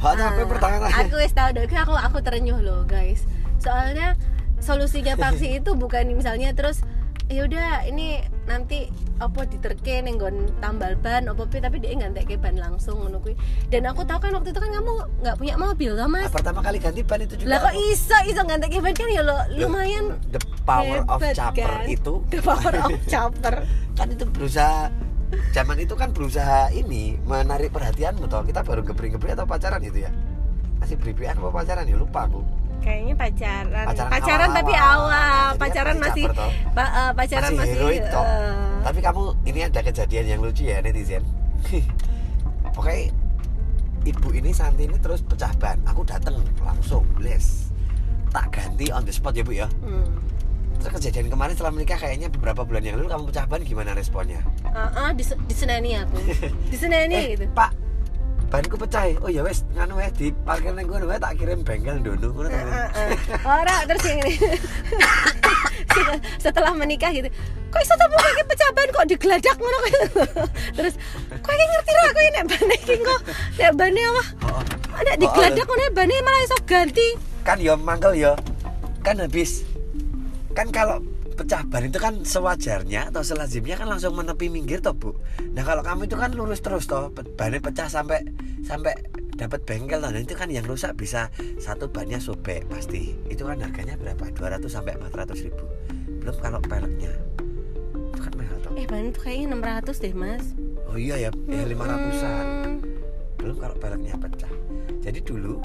Tapi 0.00 0.16
Ah, 0.16 0.48
pertanyaan 0.48 0.88
aku 0.96 1.16
wis 1.20 1.32
tahu 1.36 1.52
deh 1.52 1.68
aku 1.68 1.92
aku 1.92 2.18
terenyuh 2.24 2.60
loh 2.60 2.88
guys. 2.88 3.28
Soalnya 3.60 4.16
solusinya 4.60 5.16
paksi 5.16 5.52
itu 5.60 5.76
bukan 5.76 6.08
misalnya 6.16 6.56
terus 6.56 6.80
ya 7.28 7.44
udah 7.44 7.84
ini 7.84 8.24
nanti 8.50 8.90
apa 9.22 9.46
diterke 9.46 10.02
nenggon 10.02 10.50
tambal 10.58 10.98
ban 10.98 11.30
apa 11.30 11.46
pi 11.46 11.62
tapi 11.62 11.78
dia 11.78 11.94
nggak 11.94 12.26
ke 12.26 12.34
ban 12.34 12.58
langsung 12.58 12.98
ngono 12.98 13.22
kuwi. 13.22 13.38
dan 13.70 13.86
aku 13.86 14.02
tahu 14.02 14.18
kan 14.18 14.34
waktu 14.34 14.50
itu 14.50 14.58
kan 14.58 14.70
kamu 14.74 14.92
nggak 15.22 15.36
punya 15.38 15.54
mobil 15.54 15.92
kan 15.94 16.08
mas? 16.10 16.34
Pertama 16.34 16.58
kali 16.58 16.82
ganti 16.82 17.06
ban 17.06 17.22
itu 17.22 17.38
juga 17.38 17.46
lah 17.54 17.58
kok 17.62 17.74
iso 17.78 18.18
iso 18.26 18.42
ngantek 18.42 18.74
ban 18.82 18.94
kan 18.98 19.06
ya 19.06 19.22
lo 19.22 19.38
lumayan 19.54 20.18
the 20.34 20.42
power 20.66 21.06
of 21.06 21.22
chopper 21.30 21.70
kan? 21.70 21.86
itu. 21.86 22.14
The 22.34 22.42
power 22.42 22.74
of 22.82 22.90
chopper. 23.12 23.54
Kan 23.94 24.06
itu 24.10 24.24
berusaha 24.26 24.90
zaman 25.54 25.76
itu 25.78 25.94
kan 25.94 26.10
berusaha 26.10 26.74
ini 26.74 27.22
menarik 27.22 27.70
perhatianmu 27.70 28.26
toh. 28.26 28.42
Kita 28.42 28.66
baru 28.66 28.82
gebring-gebring 28.82 29.38
atau 29.38 29.46
pacaran 29.46 29.78
itu 29.86 30.02
ya? 30.02 30.10
Masih 30.82 30.98
beribian 30.98 31.38
apa 31.38 31.54
pacaran 31.54 31.86
ya? 31.86 31.94
Lupa 31.94 32.26
aku 32.26 32.42
kayaknya 32.80 33.14
pacaran. 33.14 33.86
Pacaran 33.86 34.10
pacaran, 34.10 34.50
tapi 34.50 34.72
awal-awal. 34.72 34.98
awal. 34.98 35.08
Nah, 35.08 35.48
jadi 35.48 35.60
pacaran 35.60 35.96
masih 35.96 36.24
pa- 36.72 36.92
eh, 36.92 37.10
pacaran 37.14 37.50
Masih 37.54 37.76
masih, 37.78 38.00
eh, 38.00 38.80
tapi 38.80 38.98
kamu 38.98 39.22
ini 39.44 39.60
ada 39.62 39.80
kejadian 39.84 40.24
yang 40.26 40.40
lucu 40.40 40.64
ya 40.64 40.80
netizen. 40.80 41.22
Oke 42.80 43.12
ibu 44.00 44.28
ini 44.32 44.50
Santi 44.50 44.88
ini 44.88 44.96
terus 44.96 45.20
pecah 45.20 45.52
ban. 45.60 45.76
Aku 45.84 46.00
datang 46.02 46.40
langsung 46.60 47.04
les. 47.20 47.68
Tak 48.32 48.48
ganti 48.48 48.88
on 48.88 49.04
the 49.04 49.12
spot 49.12 49.36
ya 49.36 49.44
bu 49.44 49.52
ya? 49.54 49.68
Hmm. 49.84 50.08
terus 50.80 50.96
kejadian 50.96 51.28
kemarin 51.28 51.52
setelah 51.52 51.76
menikah 51.76 52.00
kayaknya 52.00 52.32
beberapa 52.32 52.64
bulan 52.64 52.80
yang 52.80 52.96
lalu 52.96 53.12
kamu 53.12 53.24
pecah 53.28 53.44
ban 53.44 53.60
gimana 53.60 53.92
responnya? 53.92 54.40
Ah, 54.64 54.88
ah, 54.96 55.10
dis 55.12 55.28
diseneni 55.44 55.92
aku. 56.00 56.16
Diseneni 56.72 57.12
eh 57.12 57.26
gitu. 57.36 57.44
pak 57.52 57.76
banku 58.50 58.74
pecah. 58.74 59.06
Ya? 59.06 59.16
oh 59.22 59.30
ya 59.30 59.42
wes 59.46 59.62
nganu 59.78 59.96
wes 60.02 60.12
di 60.18 60.34
parkir 60.44 60.74
neng 60.74 60.90
gue 60.90 61.16
tak 61.16 61.38
kirim 61.38 61.62
bengkel 61.62 62.02
dulu. 62.02 62.50
Ora 63.46 63.76
terus 63.86 64.02
yang 64.04 64.18
ini. 64.26 64.34
setelah 66.42 66.72
menikah 66.74 67.10
gitu 67.10 67.28
kok 67.70 67.80
iso 67.82 67.94
tamu 67.94 68.16
kayak 68.18 68.46
pecaban 68.50 68.88
kok 68.90 69.06
digeladak 69.06 69.56
ngono 69.58 69.78
kayak 69.86 70.00
terus 70.74 70.94
kok 71.38 71.52
iki 71.54 71.64
ngerti 71.70 71.92
ra 71.94 72.02
aku 72.02 72.20
nek 72.20 72.44
bane 72.50 72.74
iki 72.74 72.94
kok 72.98 73.20
nek 73.58 73.72
bane 73.78 74.00
apa? 74.02 74.22
Nek 75.06 75.16
digeladak 75.22 75.64
ngono 75.66 75.84
bane 75.94 76.14
malah 76.18 76.42
iso 76.42 76.58
ganti. 76.66 77.08
Kan 77.46 77.62
yo 77.62 77.78
mangkel 77.78 78.18
yo 78.18 78.32
kan 79.06 79.22
habis. 79.22 79.62
Kan 80.50 80.74
kalau 80.74 80.98
pecah 81.40 81.64
ban 81.64 81.88
itu 81.88 81.96
kan 81.96 82.20
sewajarnya 82.20 83.08
atau 83.08 83.24
selazimnya 83.24 83.80
kan 83.80 83.88
langsung 83.88 84.12
menepi 84.12 84.52
minggir 84.52 84.84
toh 84.84 84.92
bu? 84.92 85.16
Nah 85.56 85.64
kalau 85.64 85.80
kamu 85.80 86.04
itu 86.04 86.16
kan 86.20 86.36
lurus 86.36 86.60
terus 86.60 86.84
toh 86.84 87.08
bannya 87.40 87.64
pecah 87.64 87.88
sampai 87.88 88.28
sampai 88.60 88.92
dapat 89.40 89.64
bengkel 89.64 90.04
toh 90.04 90.12
nah 90.12 90.20
itu 90.20 90.36
kan 90.36 90.52
yang 90.52 90.68
rusak 90.68 90.92
bisa 91.00 91.32
satu 91.56 91.88
bannya 91.88 92.20
sobek 92.20 92.68
pasti. 92.68 93.16
Itu 93.32 93.48
kan 93.48 93.56
harganya 93.64 93.96
berapa? 93.96 94.28
200 94.36 94.68
sampai 94.68 95.00
400 95.00 95.48
ribu. 95.48 95.64
Belum 96.20 96.36
kalau 96.44 96.60
peleknya. 96.60 97.12
Itu 98.12 98.20
kan 98.20 98.32
mahal 98.36 98.56
toh. 98.60 98.76
Eh 98.76 98.84
ban 98.84 99.08
tuh 99.08 99.22
kayaknya 99.24 99.80
600 99.80 100.04
deh 100.04 100.12
mas. 100.12 100.44
Oh 100.92 101.00
iya 101.00 101.16
ya 101.16 101.30
eh, 101.32 101.64
500an 101.72 102.46
Hmm. 102.60 102.76
belum 103.40 103.56
kalau 103.56 103.76
peleknya 103.80 104.14
pecah. 104.20 104.52
Jadi 105.00 105.24
dulu 105.24 105.56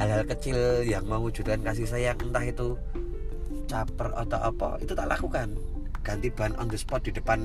hal-hal 0.00 0.24
kecil 0.24 0.56
yang 0.88 1.04
mewujudkan 1.04 1.60
kasih 1.60 1.84
sayang 1.84 2.16
entah 2.24 2.40
itu 2.40 2.80
caper 3.66 4.08
atau 4.12 4.38
apa 4.40 4.78
itu 4.78 4.92
tak 4.92 5.06
lakukan 5.06 5.54
ganti 6.00 6.28
ban 6.28 6.54
on 6.56 6.66
the 6.66 6.76
spot 6.76 7.02
di 7.02 7.10
depan 7.10 7.42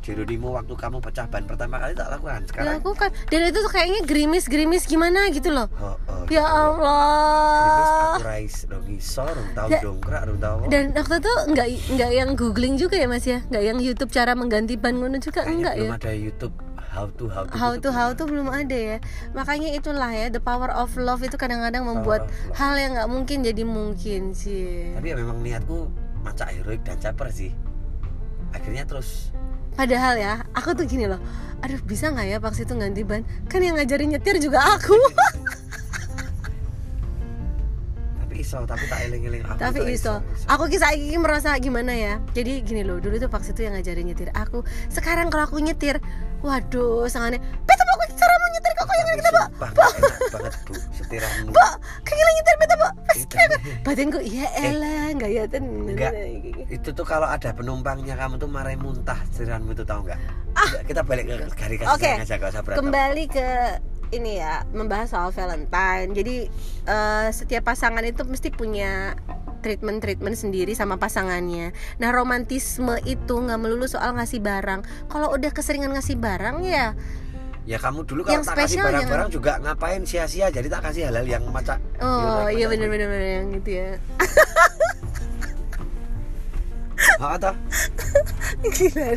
Jeronimo 0.00 0.52
waktu 0.52 0.70
kamu 0.70 1.00
pecah 1.00 1.24
ban 1.24 1.42
pertama 1.42 1.80
kali 1.80 1.92
tak 1.92 2.12
lakukan 2.12 2.44
sekarang 2.44 2.76
aku 2.76 2.92
kan 2.92 3.08
dan 3.26 3.40
itu 3.42 3.58
tuh 3.58 3.72
kayaknya 3.72 4.04
gerimis-gerimis 4.04 4.84
gimana 4.84 5.32
gitu 5.32 5.48
loh. 5.48 5.64
oh, 5.74 5.96
oh, 6.04 6.28
Ya 6.28 6.44
gitu. 6.44 6.44
Gerimis 6.44 6.44
Allah. 6.44 8.12
aku 8.12 8.22
rais 8.22 8.56
dong 8.66 8.86
iso 8.86 9.24
tau 9.50 9.66
Ya. 9.66 9.80
dongkrak 9.80 10.22
tau 10.36 10.56
apa. 10.60 10.68
Dan 10.68 10.92
waktu 10.92 11.16
itu 11.18 11.32
nggak 11.48 11.68
nggak 11.90 12.10
yang 12.12 12.30
googling 12.34 12.74
juga 12.76 12.96
ya 12.96 13.08
mas 13.08 13.24
ya, 13.24 13.40
nggak 13.44 13.64
yang 13.64 13.78
YouTube 13.80 14.12
cara 14.12 14.32
mengganti 14.32 14.76
ban 14.76 14.92
ngono 14.92 15.16
juga 15.16 15.40
Kayaknya 15.40 15.56
enggak 15.56 15.74
belum 15.74 15.88
ya. 15.88 15.96
ada 15.96 16.12
YouTube 16.12 16.54
how 16.94 17.10
to 17.10 17.26
how 17.26 17.42
to 17.42 17.50
How 17.52 17.70
gitu 17.74 17.90
to 17.90 17.90
how 17.90 18.08
belum. 18.14 18.18
to 18.18 18.24
belum 18.30 18.48
ada 18.54 18.78
ya. 18.78 18.96
Makanya 19.34 19.74
itulah 19.74 20.10
ya 20.14 20.30
the 20.30 20.38
power 20.38 20.70
of 20.70 20.94
love 20.94 21.26
itu 21.26 21.34
kadang-kadang 21.34 21.82
membuat 21.82 22.30
hal 22.54 22.78
yang 22.78 22.94
nggak 22.94 23.10
mungkin 23.10 23.42
jadi 23.42 23.62
mungkin 23.66 24.30
sih. 24.30 24.94
tapi 24.94 25.10
ya 25.10 25.16
memang 25.18 25.42
niatku 25.42 25.90
macak 26.22 26.54
heroik 26.54 26.80
dan 26.86 26.96
caper 27.02 27.28
sih 27.28 27.50
akhirnya 28.54 28.86
terus 28.86 29.34
Padahal 29.74 30.14
ya, 30.14 30.46
aku 30.54 30.70
tuh 30.78 30.86
gini 30.86 31.10
loh. 31.10 31.18
Aduh, 31.58 31.82
bisa 31.82 32.06
nggak 32.06 32.26
ya 32.30 32.38
Pak 32.38 32.54
itu 32.54 32.78
ganti 32.78 33.02
ban? 33.02 33.26
Kan 33.50 33.58
yang 33.58 33.74
ngajarin 33.74 34.14
nyetir 34.14 34.38
juga 34.38 34.62
aku. 34.78 34.94
iso 38.44 38.60
tapi 38.68 38.84
tak 38.92 39.00
eling-eling 39.08 39.40
aku 39.48 39.56
Tapi 39.56 39.78
tuh 39.80 39.88
iso. 39.88 40.14
Aku 40.52 40.68
kisah 40.68 40.92
ini 40.92 41.16
merasa 41.16 41.56
gimana 41.56 41.96
ya. 41.96 42.20
Jadi 42.36 42.60
gini 42.60 42.84
loh, 42.84 43.00
dulu 43.00 43.16
tuh 43.16 43.32
Pak 43.32 43.48
itu 43.48 43.64
yang 43.64 43.72
ngajarin 43.74 44.04
nyetir 44.04 44.28
aku. 44.36 44.60
Sekarang 44.92 45.32
kalau 45.32 45.48
aku 45.48 45.56
nyetir, 45.64 45.96
waduh, 46.44 47.08
sangatnya. 47.08 47.40
Beta 47.64 47.82
mau 47.88 47.96
cara 48.04 48.34
mau 48.36 48.48
nyetir 48.52 48.72
kok 48.76 48.86
yang 48.92 49.08
kita, 49.16 49.30
Pak. 49.32 49.48
enak 49.64 50.18
banget 50.28 50.54
bu 50.68 50.72
setiranmu 50.92 51.50
Pak, 51.50 51.72
kayak 52.04 52.32
nyetir 52.36 52.54
beta, 52.60 52.76
Pak. 52.76 52.92
Batinku, 53.84 54.18
iya 54.20 54.46
elah, 54.60 55.16
nggak 55.16 55.30
ya 55.32 55.44
ten. 55.48 55.64
Enggak. 55.64 56.12
itu 56.68 56.88
tuh 56.92 57.06
kalau 57.06 57.28
ada 57.28 57.52
penumpangnya 57.52 58.16
kamu 58.16 58.36
tuh 58.36 58.48
marahin 58.48 58.80
muntah 58.80 59.16
setiranmu 59.32 59.72
itu 59.72 59.84
tahu 59.84 60.04
nggak 60.08 60.20
Udah, 60.54 60.82
kita 60.86 61.02
balik 61.02 61.24
ke 61.26 61.34
garis 61.58 61.78
Ah. 61.84 61.98
Sayang 61.98 62.22
aja 62.24 62.34
gak 62.38 62.50
usah 62.54 62.62
berantem 62.62 62.80
Kembali 62.86 63.24
ke 63.26 63.48
ini 64.12 64.42
ya, 64.42 64.66
membahas 64.74 65.14
soal 65.14 65.30
Valentine. 65.30 66.10
Jadi 66.12 66.36
eh, 66.88 67.28
setiap 67.32 67.72
pasangan 67.72 68.04
itu 68.04 68.26
mesti 68.26 68.52
punya 68.52 69.16
treatment-treatment 69.64 70.36
sendiri 70.36 70.76
sama 70.76 71.00
pasangannya. 71.00 71.72
Nah, 71.96 72.12
romantisme 72.12 73.00
itu 73.08 73.32
nggak 73.32 73.56
melulu 73.56 73.88
soal 73.88 74.12
ngasih 74.12 74.44
barang. 74.44 75.08
Kalau 75.08 75.32
udah 75.32 75.50
keseringan 75.56 75.96
ngasih 75.96 76.20
barang 76.20 76.60
ya, 76.60 76.92
ya 77.64 77.80
kamu 77.80 78.04
dulu 78.04 78.28
kalau 78.28 78.40
Yang 78.40 78.44
tak 78.44 78.56
kasih 78.60 78.78
barang-barang 78.84 79.30
juga 79.32 79.52
ngapain 79.56 80.04
sia-sia 80.04 80.52
jadi 80.52 80.68
tak 80.68 80.84
kasih 80.84 81.08
halal 81.08 81.24
yang 81.24 81.48
macak 81.48 81.80
oh 82.04 82.44
iya 82.52 82.68
bener-bener 82.68 83.08
bener 83.08 83.30
yang 83.40 83.46
gitu 83.56 83.70
ya. 83.80 83.90
Atau 87.20 87.54
Gila. 88.64 89.08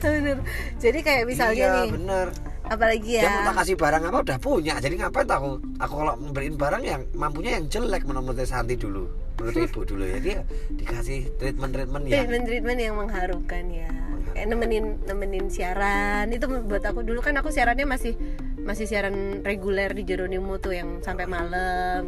bener. 0.02 0.38
Jadi 0.76 0.98
kayak 1.00 1.24
misalnya 1.24 1.66
iya, 1.66 1.78
nih, 1.84 1.90
bener 1.94 2.28
apalagi 2.70 3.18
dia 3.18 3.26
mau 3.26 3.42
ya. 3.42 3.46
tak 3.50 3.56
kasih 3.60 3.76
barang 3.76 4.02
apa 4.06 4.18
udah 4.22 4.38
punya. 4.38 4.74
Jadi 4.78 4.94
ngapain 5.02 5.26
tak 5.26 5.42
aku 5.42 5.50
aku 5.82 5.94
kalau 5.98 6.14
memberiin 6.22 6.54
barang 6.54 6.82
yang 6.86 7.02
mampunya 7.18 7.58
yang 7.58 7.66
jelek 7.66 8.06
menurut 8.06 8.38
Santi 8.46 8.78
dulu. 8.78 9.10
Menurut 9.42 9.58
ibu 9.66 9.80
dulu 9.82 10.04
ya. 10.06 10.18
Dia 10.22 10.38
dikasih 10.78 11.34
treatment 11.42 11.74
treatment 11.74 12.04
ya 12.06 12.22
treatment 12.22 12.44
treatment 12.46 12.78
yang 12.78 12.94
mengharukan 12.94 13.64
ya. 13.74 13.90
Kayak 14.30 14.46
nemenin 14.54 14.84
nemenin 15.10 15.46
siaran. 15.50 16.30
Itu 16.30 16.46
buat 16.46 16.86
aku 16.86 17.02
dulu. 17.02 17.18
Kan 17.18 17.34
aku 17.42 17.50
siarannya 17.50 17.84
masih 17.90 18.14
masih 18.62 18.86
siaran 18.86 19.42
reguler 19.42 19.90
di 19.90 20.06
Jeronimo 20.06 20.62
tuh 20.62 20.78
yang 20.78 21.02
sampai 21.02 21.26
malam. 21.26 22.06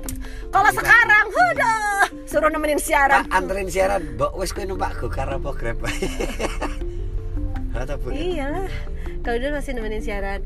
Kalau 0.55 0.71
sekarang 0.71 1.27
udah 1.27 2.07
suruh 2.31 2.55
nemenin 2.55 2.79
siaran. 2.79 3.27
Pak 3.27 3.35
anterin 3.35 3.67
siaran. 3.67 4.15
Mbok 4.15 4.39
wis 4.39 4.55
kowe 4.55 4.63
numpak 4.63 4.95
go 5.03 5.11
karo 5.11 5.43
apa 5.43 5.51
bu 7.93 8.09
iyalah 8.11 8.69
kalau 9.23 9.37
dulu 9.39 9.53
masih 9.55 9.73
nemenin 9.73 10.03
siaran. 10.03 10.41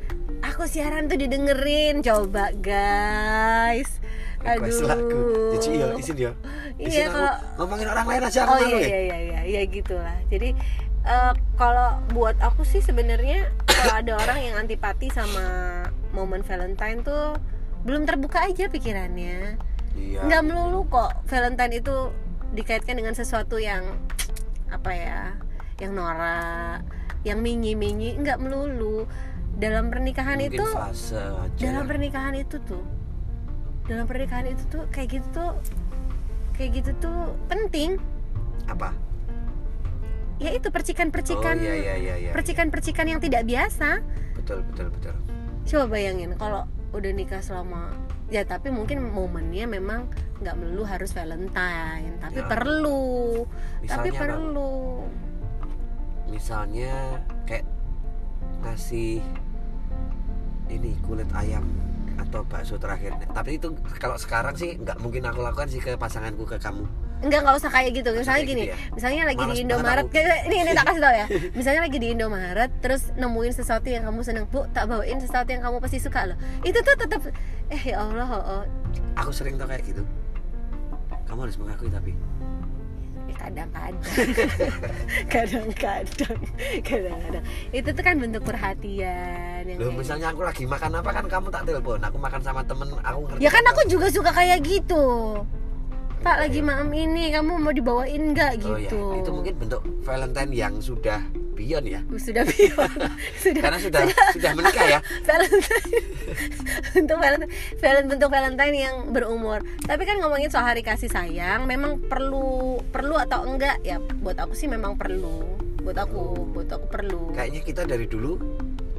Aku 0.44 0.64
siaran 0.64 1.08
tuh 1.08 1.16
didengerin. 1.16 2.00
Coba 2.00 2.52
guys. 2.56 4.00
Request 4.38 4.84
aduh 4.84 4.88
lagu? 4.88 5.20
Cici 5.56 5.70
yo 5.74 5.88
izin 5.96 6.16
yo 6.20 6.32
Iya, 6.76 6.86
Izin 6.86 7.04
aku. 7.08 7.16
kalau- 7.16 7.38
ngomongin 7.56 7.88
orang 7.88 8.06
lain 8.06 8.22
aja 8.22 8.40
aku 8.44 8.52
oh 8.52 8.58
iya 8.60 8.68
ya. 8.68 8.78
iya 8.78 8.98
iya 9.00 9.16
iya 9.18 9.40
iya 9.42 9.60
gitulah. 9.64 10.18
Jadi 10.28 10.52
eh, 11.02 11.32
kalau 11.56 11.88
buat 12.12 12.36
aku 12.38 12.62
sih 12.62 12.78
sebenarnya 12.78 13.48
kalau 13.66 13.94
ada 13.96 14.12
orang 14.14 14.38
yang 14.42 14.54
antipati 14.56 15.08
sama 15.08 15.44
momen 16.12 16.44
Valentine 16.44 17.00
tuh 17.00 17.34
belum 17.82 18.04
terbuka 18.04 18.44
aja 18.44 18.68
pikirannya. 18.68 19.56
Iya. 19.96 20.20
Nggak 20.28 20.42
melulu 20.44 20.84
kok 20.86 21.16
Valentine 21.26 21.80
itu 21.80 22.12
dikaitkan 22.52 22.94
dengan 22.94 23.16
sesuatu 23.16 23.56
yang 23.56 23.82
apa 24.68 24.90
ya 24.92 25.20
yang 25.78 25.92
norak 25.92 26.84
yang 27.26 27.42
minyi-minyi 27.42 28.14
nggak 28.22 28.38
melulu. 28.38 29.04
Dalam 29.56 29.88
pernikahan 29.90 30.36
Mungkin 30.38 30.52
itu 30.52 30.64
fase 30.68 31.16
aja 31.16 31.56
dalam 31.58 31.88
pernikahan 31.88 32.36
itu 32.36 32.60
tuh 32.62 32.84
dalam 33.88 34.04
pernikahan 34.04 34.52
itu 34.52 34.62
tuh 34.68 34.84
kayak 34.92 35.16
gitu 35.16 35.26
tuh 35.32 35.50
kayak 36.54 36.70
gitu 36.78 36.90
tuh 37.02 37.34
penting. 37.50 37.98
Apa? 38.70 38.92
ya 40.36 40.52
itu 40.52 40.68
percikan-percikan 40.68 41.56
Oh 41.56 41.64
iya 41.64 41.74
iya 41.80 41.94
iya 41.96 42.14
iya. 42.28 42.30
percikan-percikan 42.36 43.08
yang 43.08 43.20
tidak 43.24 43.48
biasa. 43.48 44.04
Betul 44.36 44.60
betul 44.68 44.92
betul. 44.92 45.16
Coba 45.64 45.84
bayangin 45.96 46.36
kalau 46.36 46.68
udah 46.92 47.12
nikah 47.16 47.40
selama 47.40 47.96
ya 48.28 48.44
tapi 48.44 48.68
mungkin 48.68 49.00
momennya 49.00 49.64
memang 49.64 50.12
nggak 50.44 50.52
melulu 50.60 50.84
harus 50.84 51.16
Valentine 51.16 52.20
tapi 52.20 52.44
Ya. 52.44 52.52
perlu. 52.52 53.48
Tapi 53.48 53.82
Misalnya 53.88 54.12
apa? 54.12 54.20
perlu 54.28 54.75
Misalnya 56.26 57.22
kayak 57.46 57.64
ngasih 58.62 59.22
ini 60.66 60.98
kulit 61.06 61.30
ayam 61.34 61.62
atau 62.16 62.42
bakso 62.48 62.80
terakhir. 62.80 63.12
Tapi 63.30 63.60
itu 63.60 63.76
kalau 64.00 64.16
sekarang 64.16 64.56
sih 64.56 64.80
nggak 64.80 64.98
mungkin 64.98 65.22
aku 65.28 65.44
lakukan 65.44 65.68
sih 65.68 65.78
ke 65.78 65.94
pasanganku 65.94 66.48
ke 66.48 66.56
kamu. 66.58 66.84
Enggak 67.24 67.40
nggak 67.44 67.56
usah 67.56 67.70
kayak 67.72 67.90
gitu. 67.96 68.10
Misalnya 68.12 68.44
kayak 68.44 68.50
gini 68.50 68.62
gitu 68.64 68.72
ya? 68.72 68.78
misalnya 68.92 69.22
lagi 69.24 69.40
Males 69.40 69.54
di 69.56 69.60
Indomaret. 69.64 70.06
kayak- 70.12 70.42
ini 70.48 70.56
ini 70.64 70.72
tak 70.76 70.84
kasih 70.92 71.02
tau 71.04 71.14
ya. 71.14 71.26
Misalnya 71.58 71.80
lagi 71.88 71.98
di 72.00 72.08
Indomaret 72.12 72.70
terus 72.84 73.02
nemuin 73.16 73.52
sesuatu 73.56 73.86
yang 73.88 74.02
kamu 74.04 74.20
seneng 74.24 74.44
bu 74.48 74.60
tak 74.72 74.84
bawain 74.88 75.18
sesuatu 75.20 75.48
yang 75.48 75.62
kamu 75.64 75.76
pasti 75.80 75.98
suka 76.00 76.20
loh. 76.28 76.36
Itu 76.60 76.78
tuh 76.80 76.96
tetap 76.98 77.20
eh 77.72 77.82
ya 77.84 78.04
Allah 78.04 78.28
oh, 78.28 78.42
oh. 78.60 78.62
aku 79.16 79.30
sering 79.32 79.56
tau 79.56 79.68
kayak 79.68 79.84
gitu. 79.84 80.02
Kamu 81.24 81.48
harus 81.48 81.56
mengakui 81.56 81.88
tapi 81.88 82.12
kadang-kadang. 83.36 83.94
Kadang-kadang. 85.32 86.38
Kadang-kadang 86.82 87.44
itu 87.70 87.88
tuh 87.88 88.02
kan 88.02 88.14
bentuk 88.16 88.42
perhatian 88.42 89.62
yang 89.64 89.78
Loh, 89.78 89.88
kayak- 89.88 89.98
misalnya 89.98 90.26
aku 90.30 90.42
lagi 90.42 90.64
makan 90.64 90.90
apa 90.94 91.10
kan 91.12 91.24
kamu 91.26 91.48
tak 91.48 91.62
telepon? 91.64 92.00
Aku 92.00 92.16
makan 92.16 92.40
sama 92.40 92.60
temen 92.62 92.88
aku 92.96 93.18
ngerti 93.26 93.40
ya 93.40 93.50
kan 93.50 93.64
aku 93.66 93.80
juga 93.86 94.06
suka 94.08 94.30
kayak 94.30 94.58
gitu. 94.60 95.04
Pak 96.16 96.32
Iya, 96.34 96.42
lagi 96.42 96.58
iya. 96.58 96.66
malam 96.66 96.90
ini 96.90 97.24
kamu 97.30 97.52
mau 97.56 97.70
dibawain 97.70 98.22
nggak 98.32 98.52
oh 98.56 98.56
ya 98.56 98.88
gitu? 98.88 99.00
Itu 99.20 99.30
mungkin 99.30 99.54
bentuk 99.56 99.82
Valentine 100.02 100.50
yang 100.50 100.74
sudah 100.80 101.20
beyond 101.56 101.86
ya? 101.88 102.00
Sudah 102.20 102.44
biar 102.44 102.76
sudah. 103.42 103.62
Karena 103.64 103.78
sudah 103.80 104.00
sudah. 104.36 104.52
menikah 104.52 104.84
ya? 104.84 105.00
Valentine. 105.28 106.04
Untuk 107.00 107.16
Valentine, 107.16 107.52
Valentine 107.80 108.08
bentuk 108.12 108.28
Valentine 108.28 108.76
yang 108.76 108.96
berumur. 109.16 109.64
Tapi 109.88 110.02
kan 110.04 110.20
ngomongin 110.20 110.52
soal 110.52 110.68
hari 110.68 110.84
kasih 110.84 111.08
sayang 111.08 111.64
memang 111.64 111.96
perlu 112.04 112.84
perlu 112.92 113.16
atau 113.16 113.48
enggak? 113.48 113.80
Ya 113.80 113.96
buat 113.98 114.36
aku 114.36 114.52
sih 114.52 114.68
memang 114.68 115.00
perlu. 115.00 115.56
Buat 115.80 116.04
aku 116.04 116.52
buat 116.52 116.68
aku 116.68 116.86
perlu. 116.92 117.32
Kayaknya 117.32 117.60
kita 117.64 117.82
dari 117.88 118.04
dulu 118.04 118.36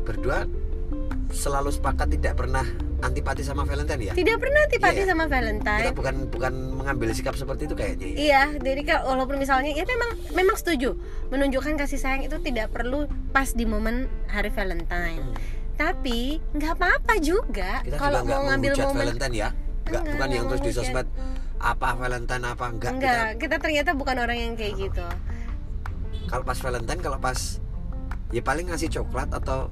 berdua 0.01 0.49
selalu 1.29 1.69
sepakat 1.69 2.15
tidak 2.17 2.39
pernah 2.39 2.63
antipati 2.97 3.45
sama 3.45 3.61
Valentine 3.61 4.09
ya 4.09 4.13
tidak 4.17 4.37
pernah 4.41 4.59
antipati 4.65 5.01
Iya. 5.05 5.09
sama 5.13 5.23
kita 5.25 5.33
Valentine 5.37 5.93
bukan 5.93 6.15
bukan 6.33 6.53
mengambil 6.73 7.09
sikap 7.13 7.35
seperti 7.37 7.69
itu 7.69 7.75
kayaknya 7.77 8.07
ya. 8.09 8.17
Iya, 8.17 8.43
jadi 8.63 8.81
kalau 8.87 9.03
walaupun 9.13 9.37
misalnya 9.37 9.75
ya 9.75 9.85
memang 9.85 10.09
memang 10.33 10.55
setuju 10.57 10.95
menunjukkan 11.29 11.77
kasih 11.77 11.99
sayang 11.99 12.23
itu 12.25 12.39
tidak 12.41 12.73
perlu 12.73 13.05
pas 13.29 13.51
di 13.53 13.67
momen 13.67 14.07
hari 14.31 14.49
Valentine. 14.49 15.21
Hmm. 15.21 15.35
Tapi 15.77 16.41
nggak 16.57 16.73
apa-apa 16.73 17.13
juga 17.21 17.85
kita 17.85 18.01
kalau 18.01 18.25
mau 18.25 18.49
ngambil 18.49 18.73
momen 18.81 18.97
Valentine 19.13 19.35
ya 19.35 19.49
nggak 19.87 20.01
Enggak, 20.03 20.13
bukan 20.17 20.29
yang 20.33 20.45
terus 20.49 20.61
di 20.65 20.71
sosmed 20.73 21.07
apa 21.57 21.87
Valentine 21.95 22.43
apa 22.43 22.65
enggak, 22.69 22.91
enggak, 22.97 23.25
kita 23.37 23.41
kita 23.41 23.55
ternyata 23.61 23.89
bukan 23.97 24.15
orang 24.19 24.37
yang 24.37 24.53
kayak 24.53 24.73
gitu. 24.77 25.05
kalau 26.27 26.43
pas 26.43 26.59
Valentine 26.59 26.99
kalau 27.01 27.17
pas 27.17 27.39
ya 28.35 28.41
paling 28.43 28.67
ngasih 28.67 28.91
coklat 28.91 29.31
atau 29.31 29.71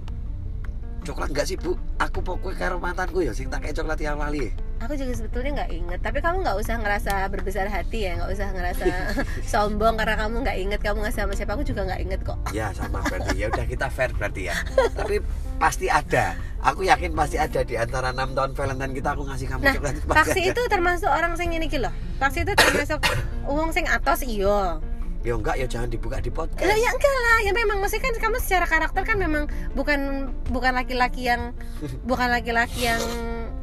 coklat 1.05 1.29
enggak 1.29 1.47
sih 1.47 1.57
bu 1.61 1.77
aku 2.01 2.19
pokoknya 2.25 2.57
karo 2.57 2.75
mantanku 2.81 3.21
ya 3.21 3.31
sing 3.31 3.47
tak 3.47 3.61
kayak 3.63 3.77
coklat 3.77 3.99
yang 4.01 4.17
lali 4.17 4.49
Aku 4.83 4.91
juga 4.93 5.15
sebetulnya 5.15 5.63
nggak 5.63 5.71
inget, 5.71 5.99
tapi 6.03 6.19
kamu 6.19 6.43
nggak 6.43 6.57
usah 6.59 6.75
ngerasa 6.77 7.31
berbesar 7.31 7.71
hati 7.71 8.05
ya, 8.05 8.19
nggak 8.19 8.31
usah 8.37 8.47
ngerasa 8.51 8.85
sombong 9.55 9.95
karena 9.95 10.19
kamu 10.19 10.43
nggak 10.43 10.57
inget 10.61 10.79
kamu 10.83 10.99
ngasih 10.99 11.25
sama 11.25 11.33
siapa. 11.33 11.55
Aku 11.55 11.63
juga 11.63 11.87
nggak 11.87 12.01
inget 12.03 12.19
kok. 12.27 12.37
ya 12.51 12.75
sama 12.75 12.99
berarti 13.07 13.39
ya 13.39 13.47
udah 13.49 13.65
kita 13.65 13.87
fair 13.87 14.11
berarti 14.13 14.51
ya 14.51 14.55
tapi 14.99 15.23
pasti 15.57 15.87
ada 15.87 16.35
aku 16.59 16.83
yakin 16.85 17.15
pasti 17.15 17.39
ada 17.39 17.63
di 17.63 17.79
antara 17.79 18.11
enam 18.11 18.35
tahun 18.35 18.51
Valentine 18.51 18.93
kita 18.93 19.09
aku 19.15 19.23
ngasih 19.25 19.47
kamu 19.47 19.61
Nah, 19.63 19.73
coklat 19.79 19.93
Paksi 20.05 20.41
itu 20.43 20.61
termasuk 20.67 21.09
orang 21.09 21.33
sing 21.39 21.49
ini 21.55 21.67
loh. 21.79 21.93
Paksi 22.19 22.43
itu 22.43 22.53
termasuk 22.53 22.99
uang 23.51 23.71
sing 23.71 23.87
atos 23.87 24.21
iyo. 24.27 24.83
Ya 25.25 25.33
enggak 25.33 25.55
ya 25.57 25.65
jangan 25.65 25.89
dibuka 25.89 26.17
di 26.17 26.29
podcast 26.29 26.63
Lah 26.63 26.77
ya 26.77 26.87
enggak 26.87 27.17
lah, 27.19 27.37
ya 27.41 27.51
memang 27.51 27.77
maksudnya 27.79 28.05
kan 28.05 28.15
kamu 28.21 28.37
secara 28.37 28.65
karakter 28.65 29.01
kan 29.03 29.17
memang 29.17 29.43
bukan 29.73 29.99
bukan 30.47 30.71
laki-laki 30.71 31.25
yang 31.25 31.49
bukan 32.09 32.29
laki-laki 32.29 32.85
yang 32.85 33.01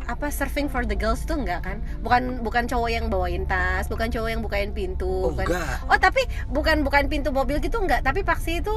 apa 0.03 0.27
surfing 0.29 0.67
for 0.67 0.83
the 0.83 0.93
girls 0.93 1.23
itu 1.23 1.33
enggak 1.33 1.63
kan? 1.63 1.79
Bukan 2.03 2.43
bukan 2.43 2.67
cowok 2.67 2.91
yang 2.91 3.07
bawain 3.07 3.47
tas, 3.47 3.87
bukan 3.87 4.11
cowok 4.11 4.29
yang 4.29 4.43
bukain 4.43 4.75
pintu, 4.75 5.07
oh 5.07 5.31
bukan. 5.31 5.47
enggak 5.47 5.87
Oh, 5.87 5.95
tapi 5.97 6.23
bukan 6.49 6.83
bukan 6.83 7.07
pintu 7.07 7.31
mobil 7.31 7.57
gitu 7.57 7.79
enggak, 7.79 8.03
tapi 8.03 8.21
Paksi 8.21 8.59
itu 8.59 8.75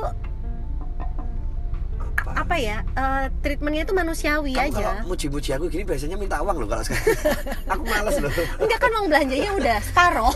apa, 2.15 2.42
apa 2.42 2.56
ya? 2.56 2.82
eh, 2.88 3.25
treatmentnya 3.39 3.84
itu 3.84 3.94
manusiawi 3.94 4.54
Kamu 4.54 4.65
aja. 4.68 4.77
kalau 4.80 4.94
muji-muji 5.08 5.50
aku 5.51 5.65
gini 5.68 5.84
biasanya 5.84 6.15
minta 6.15 6.38
uang 6.39 6.58
loh 6.58 6.68
kalau 6.68 6.82
sekarang 6.82 7.06
aku 7.74 7.84
males 7.84 8.15
loh 8.18 8.32
Enggak 8.58 8.80
kan 8.80 8.92
uang 8.92 9.08
belanjanya 9.10 9.50
udah 9.51 9.77
separoh. 9.89 10.34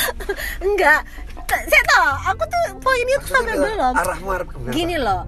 enggak. 0.66 1.00
Saya 1.48 1.82
tahu, 1.84 2.06
aku 2.28 2.42
tuh 2.44 2.62
poinnya 2.80 3.16
tuh 3.18 3.28
sampai 3.30 3.54
belum. 3.54 3.94
arah? 3.94 4.18
Gini 4.70 4.96
loh. 4.96 5.22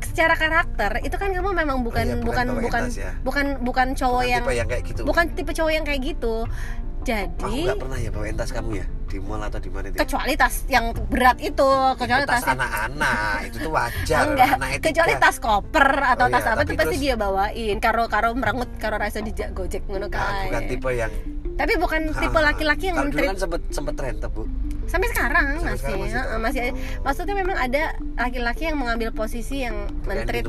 Secara 0.00 0.32
karakter 0.32 1.04
itu 1.04 1.12
kan 1.12 1.28
kamu 1.28 1.52
memang 1.52 1.84
bukan 1.84 2.06
Oh 2.06 2.16
iya, 2.16 2.24
bukan 2.24 2.44
bukan 2.48 2.64
bukan 2.64 2.82
tas 2.88 2.96
ya. 2.96 3.12
bukan 3.20 3.46
bukan 3.60 3.86
cowok 3.92 4.16
Bukan 4.16 4.32
yang 4.32 4.40
tipe 4.40 4.52
yang 4.54 4.64
kayak 4.66 4.82
gitu 4.88 5.00
bukan 5.04 5.24
tipe 5.30 5.52
cowok 5.52 5.72
yang 5.72 5.84
kayak 5.84 6.00
gitu. 6.02 6.34
aku 6.42 7.04
Jadi 7.04 7.58
nggak 7.62 7.78
pernah 7.78 7.98
ya 8.00 8.10
bawain 8.10 8.34
tas 8.34 8.50
kamu 8.50 8.80
ya 8.80 8.86
di 9.06 9.18
mall 9.20 9.38
atau 9.38 9.60
di 9.60 9.70
mana 9.70 9.86
itu 9.86 9.96
kecuali 9.96 10.32
tas 10.34 10.66
yang 10.66 10.90
berat 11.06 11.38
itu, 11.38 11.68
kecuali 11.94 12.24
Itu 12.24 12.32
tas 12.32 12.42
anak-anak 12.42 13.36
itu 13.46 13.56
tuh 13.60 13.70
wajar 13.70 14.22
enggak, 14.26 14.50
anak 14.56 14.68
kecuali 14.82 15.12
tas 15.14 15.36
koper 15.38 15.88
atau 16.02 16.26
Oh 16.26 16.32
tas 16.32 16.42
iya, 16.42 16.50
apa 16.50 16.62
itu 16.64 16.72
pasti 16.74 16.82
terus- 16.90 17.04
dia 17.04 17.14
bawain. 17.14 17.76
Karo 17.78 18.04
karo 18.08 18.28
merengut 18.32 18.70
karo 18.76 18.96
rasa 18.96 19.20
dijak 19.20 19.52
gojek 19.52 19.84
ngono 19.84 20.08
aku 20.08 20.18
bukan 20.48 20.62
tipe 20.66 20.90
yang 20.90 21.12
Tapi 21.56 21.72
bukan 21.80 22.12
tipe 22.12 22.36
Ah, 22.36 22.52
laki-laki 22.52 22.92
yang 22.92 23.00
men-treat 23.00 23.32
kan 23.32 23.38
sempet 23.40 23.60
sempet 23.72 23.94
tren 23.96 24.14
tuh 24.20 24.28
bu. 24.28 24.42
Sampai 24.86 25.08
sekarang 25.10 25.56
Sampai 25.58 25.72
masih 25.72 25.82
sekarang 25.82 26.06
masih 26.06 26.20
tren. 26.20 26.40
masih, 26.44 26.64
maksudnya 27.02 27.34
memang 27.34 27.56
ada 27.58 27.82
laki-laki 28.20 28.62
yang 28.68 28.76
mengambil 28.78 29.08
posisi 29.10 29.64
yang 29.64 29.74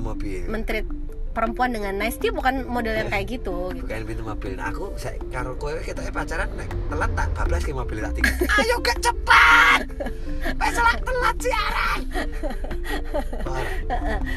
mobil 0.03 0.43
mentreat 0.45 0.85
perempuan 1.31 1.69
dengan 1.69 1.93
nice. 2.01 2.17
Dia 2.17 2.33
bukan 2.33 2.65
model 2.65 2.97
yang 2.97 3.13
kayak 3.13 3.29
gitu 3.29 3.69
gitu. 3.71 3.85
Bukain 3.85 4.03
pintu 4.09 4.25
mobil 4.25 4.57
nah, 4.57 4.73
aku 4.73 4.89
saya 4.97 5.21
karo 5.29 5.53
kowe 5.55 5.69
kita 5.79 6.01
pacaran 6.09 6.49
nek 6.57 6.69
telat 6.89 7.11
tak 7.13 7.27
bablas 7.37 7.61
ke 7.61 7.71
mobil 7.71 7.97
tak 8.01 8.11
tinggal 8.17 8.33
ayo 8.61 8.75
gak 8.81 8.97
cepat! 9.05 9.81
Pesalah 10.57 10.97
telat 10.97 11.37
siaran! 11.37 11.99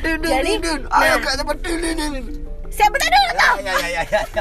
Dun, 0.04 0.16
dun, 0.20 0.28
Jadi, 0.28 0.52
dun, 0.60 0.64
dun. 0.64 0.80
ayo 0.92 1.14
nah. 1.16 1.24
gak 1.24 1.34
cepet 1.40 1.56
dun, 1.64 1.78
dun, 1.80 1.96
dun. 1.98 2.14
siapa 2.70 2.94
dulu 2.94 3.18
ya 3.18 3.32
ya 3.66 3.72
ya 3.74 3.86
ya, 3.90 4.02
ya. 4.06 4.22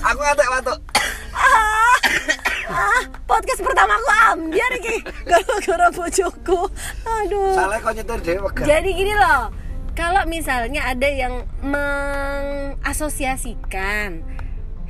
aku 0.00 0.20
ngatek 0.20 0.48
waktu 0.50 0.74
ah 2.70 3.02
podcast 3.26 3.60
pertama 3.62 3.94
aku 3.98 4.10
ambiar 4.34 4.70
iki. 4.78 5.02
Gara-gara 5.26 5.90
bojoku. 5.90 6.70
Aduh. 7.02 7.54
Soalnya 7.54 7.78
kau 7.82 7.92
nyetir 7.94 8.18
jadi 8.62 8.90
gini 8.90 9.14
loh 9.14 9.50
kalau 10.00 10.24
misalnya 10.24 10.88
ada 10.88 11.12
yang 11.12 11.44
mengasosiasikan 11.60 14.24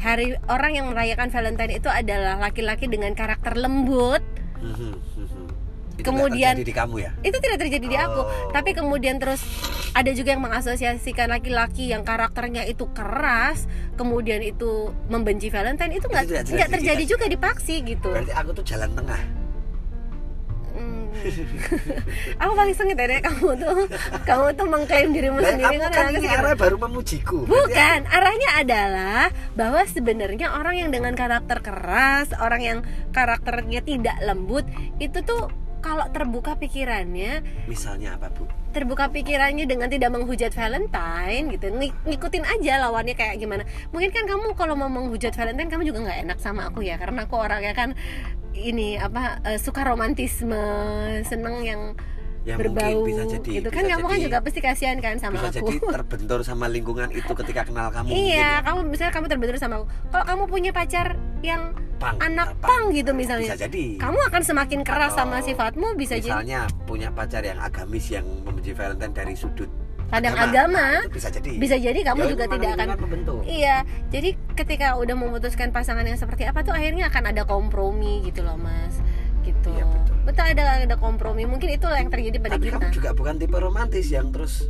hari 0.01 0.33
orang 0.49 0.73
yang 0.79 0.89
merayakan 0.89 1.31
Valentine 1.35 1.77
itu 1.77 1.91
adalah 1.91 2.39
laki-laki 2.41 2.89
dengan 2.89 3.15
karakter 3.19 3.59
lembut 3.59 4.23
mhm. 4.63 5.10
Itu 6.01 6.09
Kemudian- 6.11 6.57
terjadi 6.57 6.65
di 6.65 6.75
kamu 6.75 6.97
ya? 6.99 7.11
Itu 7.21 7.37
tidak 7.39 7.59
terjadi 7.61 7.87
di 7.87 7.97
aku. 7.97 8.21
Oh. 8.21 8.27
tapi 8.51 8.73
kemudian 8.73 9.17
terus 9.21 9.41
ada 9.93 10.11
juga 10.11 10.33
yang 10.35 10.43
mengasosiasikan 10.43 11.29
laki-laki 11.31 11.91
yang 11.91 12.03
karakternya 12.03 12.65
itu 12.65 12.89
keras 12.91 13.69
kemudian 13.95 14.41
itu 14.41 14.91
membenci 15.07 15.53
Valentine 15.53 15.93
itu 15.93 16.07
nggak 16.09 16.25
nggak 16.49 16.71
terjadi, 16.81 17.03
juga 17.05 17.25
di 17.29 17.37
paksi 17.37 17.75
gitu. 17.85 18.09
Berarti 18.11 18.33
aku 18.33 18.51
tuh 18.57 18.65
jalan 18.65 18.91
tengah. 18.97 19.21
Hmm. 20.71 21.11
aku 22.41 22.53
paling 22.55 22.73
sengit 22.73 22.97
ya 22.97 23.21
kamu 23.21 23.59
tuh 23.59 23.77
kamu 24.29 24.47
tuh 24.55 24.67
mengklaim 24.71 25.11
dirimu 25.11 25.43
Lah, 25.43 25.53
sendiri 25.53 25.77
kan? 25.83 25.91
kan 25.93 26.07
ini 26.15 26.29
arah 26.31 26.55
baru 26.57 26.77
memujiku. 26.79 27.45
Bukan, 27.45 27.99
arahnya 28.09 28.51
adalah 28.57 29.25
bahwa 29.53 29.83
sebenarnya 29.85 30.55
orang 30.57 30.81
yang 30.81 30.91
dengan 30.95 31.13
karakter 31.13 31.61
keras, 31.61 32.31
orang 32.39 32.63
yang 32.63 32.79
karakternya 33.11 33.83
tidak 33.83 34.17
lembut, 34.25 34.65
itu 35.03 35.21
tuh 35.21 35.51
kalau 35.81 36.07
terbuka 36.13 36.57
pikirannya, 36.57 37.45
misalnya 37.67 38.17
apa 38.17 38.29
bu 38.33 38.45
terbuka 38.71 39.11
pikirannya 39.11 39.67
dengan 39.67 39.91
tidak 39.91 40.15
menghujat 40.15 40.55
Valentine 40.55 41.51
gitu, 41.51 41.75
ng- 41.75 42.07
ngikutin 42.07 42.45
aja 42.47 42.79
lawannya 42.87 43.19
kayak 43.19 43.43
gimana. 43.43 43.67
Mungkin 43.91 44.15
kan 44.15 44.25
kamu 44.31 44.55
kalau 44.55 44.79
mau 44.79 44.87
menghujat 44.87 45.35
Valentine 45.35 45.67
kamu 45.67 45.91
juga 45.91 46.07
nggak 46.07 46.19
enak 46.31 46.39
sama 46.39 46.71
aku 46.71 46.87
ya, 46.87 46.95
karena 47.01 47.27
aku 47.27 47.35
orangnya 47.35 47.75
kan 47.75 47.99
ini 48.55 49.01
apa 49.01 49.43
eh, 49.43 49.59
suka 49.59 49.83
romantisme, 49.83 50.63
seneng 51.27 51.67
yang 51.67 51.83
ya 52.41 52.57
berbau 52.57 53.05
mungkin 53.05 53.05
bisa 53.07 53.23
jadi 53.29 53.51
gitu 53.53 53.69
bisa 53.69 53.77
kan 53.77 53.85
kamu 53.87 54.07
kan 54.09 54.19
juga 54.19 54.39
pasti 54.41 54.61
kasihan 54.61 54.97
kan 54.99 55.15
sama 55.21 55.37
bisa 55.37 55.49
aku 55.51 55.59
jadi 55.61 55.77
terbentur 55.93 56.39
sama 56.41 56.67
lingkungan 56.67 57.09
itu 57.13 57.33
ketika 57.37 57.69
kenal 57.69 57.93
kamu 57.93 58.09
Iya, 58.09 58.17
mungkin 58.17 58.65
kamu 58.65 58.79
misalnya 58.89 59.13
kamu 59.13 59.27
terbentur 59.29 59.57
sama 59.57 59.75
aku. 59.77 59.87
Kalau 60.09 60.25
kamu 60.25 60.43
punya 60.49 60.71
pacar 60.73 61.07
yang 61.41 61.63
ya. 61.71 61.89
Pang, 62.01 62.17
anak 62.17 62.57
apa. 62.57 62.65
pang 62.65 62.83
gitu 62.91 63.13
misalnya, 63.13 63.53
bisa 63.53 63.61
jadi 63.61 63.85
kamu 64.01 64.19
akan 64.33 64.41
semakin 64.41 64.81
keras 64.81 65.13
Atau 65.13 65.21
sama 65.21 65.45
sifatmu 65.45 65.87
bisa 65.95 66.17
jadi 66.17 66.33
misalnya 66.33 66.61
punya 66.89 67.13
pacar 67.13 67.45
yang 67.45 67.61
agamis 67.61 68.09
yang 68.09 68.25
membenci 68.41 68.73
Valentine 68.73 69.13
dari 69.13 69.37
sudut 69.37 69.69
pandang 70.09 70.33
agama. 70.33 71.05
itu 71.05 71.13
bisa 71.13 71.29
jadi 71.29 71.53
Bisa 71.55 71.77
jadi 71.77 72.01
kamu 72.01 72.21
Ya, 72.25 72.29
juga 72.33 72.45
tidak 72.49 72.71
akan 72.75 72.89
membentuk 72.99 73.41
Iya, 73.45 73.77
jadi 74.09 74.29
ketika 74.57 74.97
udah 74.97 75.13
memutuskan 75.13 75.69
pasangan 75.71 76.03
yang 76.03 76.17
seperti 76.17 76.49
apa 76.49 76.65
tuh 76.65 76.73
akhirnya 76.73 77.07
akan 77.07 77.25
ada 77.31 77.45
kompromi 77.45 78.25
gitu 78.25 78.41
loh, 78.41 78.57
Mas. 78.57 78.97
Gitu. 79.43 79.69
Iya, 79.73 79.85
betul. 80.27 80.41
ada 80.41 80.65
ada 80.85 80.97
kompromi. 80.97 81.45
Mungkin 81.49 81.69
itu 81.75 81.87
yang 81.87 82.09
terjadi 82.13 82.37
pada 82.41 82.55
tapi 82.57 82.69
kita. 82.69 82.77
kamu 82.79 82.89
juga 82.95 83.11
bukan 83.17 83.35
tipe 83.39 83.57
romantis 83.57 84.07
yang 84.13 84.29
terus 84.35 84.69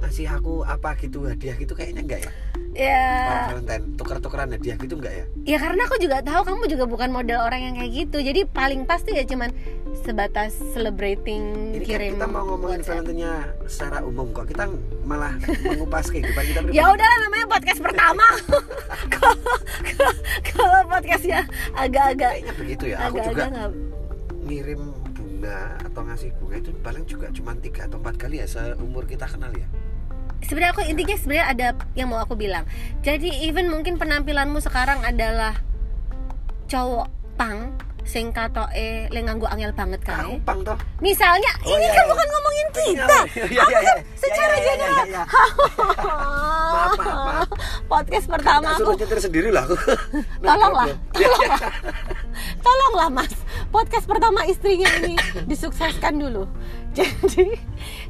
ngasih 0.00 0.28
aku 0.28 0.62
apa 0.62 0.92
gitu 1.00 1.24
hadiah 1.24 1.56
gitu 1.56 1.72
kayaknya 1.72 2.02
enggak 2.04 2.20
ya 2.28 2.32
Ya, 2.76 3.48
Valentine 3.48 3.96
tuker-tukeran 3.96 4.52
hadiah 4.52 4.76
gitu 4.76 5.00
enggak 5.00 5.14
ya 5.16 5.24
ya 5.48 5.56
karena 5.56 5.88
aku 5.88 5.96
juga 5.96 6.20
tahu 6.20 6.44
kamu 6.44 6.64
juga 6.68 6.84
bukan 6.84 7.08
model 7.08 7.40
orang 7.40 7.60
yang 7.64 7.74
kayak 7.80 7.92
gitu. 8.04 8.18
Jadi 8.20 8.44
paling 8.44 8.84
pasti 8.84 9.16
ya 9.16 9.24
cuman 9.24 9.48
sebatas 10.04 10.52
celebrating 10.76 11.72
ini 11.72 11.88
kan 11.88 11.88
kirim 11.88 12.12
kita 12.20 12.26
mau 12.28 12.44
ngomongin. 12.44 12.84
Valentine-nya 12.84 13.32
secara 13.64 14.04
umum 14.04 14.28
kok 14.36 14.52
kita 14.52 14.68
malah 15.08 15.32
mengupas 15.64 16.12
kehidupan 16.12 16.44
kita 16.52 16.60
pribadi. 16.68 16.76
Ya 16.76 16.84
udahlah 16.92 17.18
namanya 17.24 17.46
podcast 17.48 17.80
pertama. 17.80 18.26
Kalau 19.16 19.54
kalau 20.52 20.80
podcastnya 20.92 21.46
agak-agak 21.72 22.30
kayaknya 22.36 22.54
begitu 22.58 22.84
ya 22.92 22.96
aku 23.08 23.16
juga 23.22 23.44
ngirim 24.46 24.80
bunga 25.10 25.60
atau 25.82 26.00
ngasih 26.02 26.30
bunga 26.38 26.56
itu 26.56 26.70
paling 26.80 27.04
juga 27.04 27.26
cuma 27.30 27.52
tiga 27.54 27.84
atau 27.84 27.98
empat 27.98 28.14
kali 28.16 28.38
ya 28.38 28.46
seumur 28.46 29.04
kita 29.04 29.26
kenal 29.26 29.50
ya 29.50 29.66
sebenarnya 30.38 30.72
aku 30.72 30.82
intinya 30.86 31.16
sebenarnya 31.16 31.46
ada 31.48 31.66
yang 31.92 32.06
mau 32.06 32.20
aku 32.20 32.36
bilang. 32.36 32.62
Jadi 33.00 33.26
even 33.42 33.66
mungkin 33.66 33.96
penampilanmu 33.96 34.60
sekarang 34.60 35.02
adalah 35.02 35.56
cowok 36.66 37.08
pang 37.34 37.72
sing 38.06 38.30
katoke 38.30 38.70
le 39.10 39.18
nganggo 39.18 39.50
angel 39.50 39.74
banget. 39.74 39.98
Gampang 40.04 40.62
toh 40.62 40.78
Misalnya 41.02 41.50
Oh, 41.64 41.74
ini 41.74 41.82
iya, 41.82 41.90
kan 41.90 42.04
iya. 42.04 42.10
bukan 42.12 42.26
ngomongin 42.28 42.66
kita. 42.70 42.84
Iya, 43.02 43.18
iya, 43.50 43.64
iya, 43.66 43.78
iya. 43.82 43.94
Secara 44.14 44.54
Iya, 44.54 44.62
iya, 44.62 44.62
iya, 44.62 44.74
general. 44.76 44.94
iya, 44.94 45.04
iya. 45.10 45.22
Maaf. 45.26 45.95
Podcast 47.96 48.26
pertama 48.28 48.68
aku. 48.70 48.80
suruh 48.82 48.94
nyetir 48.94 49.18
sendiri 49.18 49.48
lah 49.48 49.64
aku. 49.64 49.76
Tolonglah, 50.44 50.86
Iya, 51.14 51.28
iya. 51.32 51.56
tolonglah 52.66 53.08
mas. 53.10 53.32
Podcast 53.68 54.04
pertama 54.04 54.44
istrinya 54.44 54.84
ini 55.00 55.16
disukseskan 55.44 56.14
dulu. 56.14 56.44
Jadi 56.96 57.56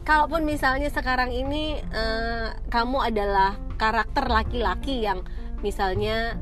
kalaupun 0.02 0.42
misalnya 0.42 0.90
sekarang 0.90 1.30
ini 1.30 1.78
eh, 1.78 2.48
kamu 2.66 2.98
adalah 3.04 3.54
karakter 3.76 4.26
laki-laki 4.26 5.02
yang 5.02 5.22
misalnya 5.60 6.34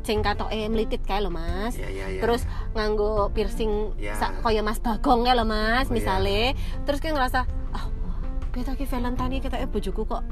cengkato 0.00 0.48
eh 0.48 0.66
melitit 0.66 1.04
kayak 1.04 1.22
lo 1.22 1.30
mas. 1.30 1.74
Ya 1.74 1.86
ya 1.86 2.10
ya 2.10 2.18
terus 2.18 2.42
nganggo 2.72 3.30
piercing 3.30 3.94
Ya. 3.94 4.16
sa- 4.16 4.34
kaya 4.36 4.60
mas 4.60 4.80
bagong 4.80 5.22
kayak 5.22 5.36
lo 5.36 5.44
mas 5.44 5.86
Oh, 5.86 5.94
misalnya 5.94 6.58
terus 6.82 6.98
kayak 6.98 7.14
ngerasa 7.14 7.46
ah 7.70 7.86
kita 8.50 8.74
ki 8.74 8.82
Valentine 8.84 9.38
kita 9.38 9.56
eh 9.56 9.68
bojoku 9.68 10.02
kok 10.02 10.24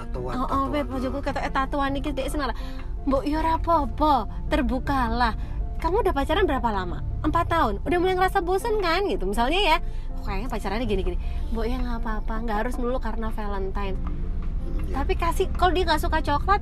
tatoan 0.00 0.34
oh 0.34 0.46
oh 0.46 0.64
beb 0.66 0.86
bojoku 0.86 1.20
kata 1.20 1.40
eh 1.40 1.52
tatuan 1.52 1.92
iki 1.92 2.10
dek 2.10 2.26
senara 2.26 2.56
mbok 3.00 3.24
yo 3.24 3.38
ora 3.38 3.56
apa-apa 3.56 4.12
terbukalah. 4.48 5.32
Kamu 5.80 6.04
udah 6.04 6.12
pacaran 6.12 6.44
berapa 6.44 6.68
lama? 6.68 7.00
Empat 7.24 7.48
tahun? 7.48 7.80
Udah 7.80 7.96
mulai 7.96 8.12
ngerasa 8.12 8.44
bosen 8.44 8.84
kan 8.84 9.00
gitu? 9.08 9.24
Misalnya 9.24 9.56
ya 9.56 9.76
"Kok 10.12 10.28
kayaknya 10.28 10.48
pacarannya 10.48 10.84
gini-gini. 10.84 11.16
Mbok 11.50 11.64
ya 11.64 11.76
nggak 11.80 11.96
apa-apa 12.04 12.34
nggak 12.44 12.56
harus 12.60 12.74
melulu 12.76 13.00
karena 13.00 13.32
Valentine. 13.32 13.96
Hmm, 13.96 14.84
ya. 14.84 15.00
tapi 15.00 15.16
kasih 15.16 15.48
kalau 15.56 15.72
dia 15.72 15.88
nggak 15.88 16.04
suka 16.04 16.20
coklat 16.20 16.60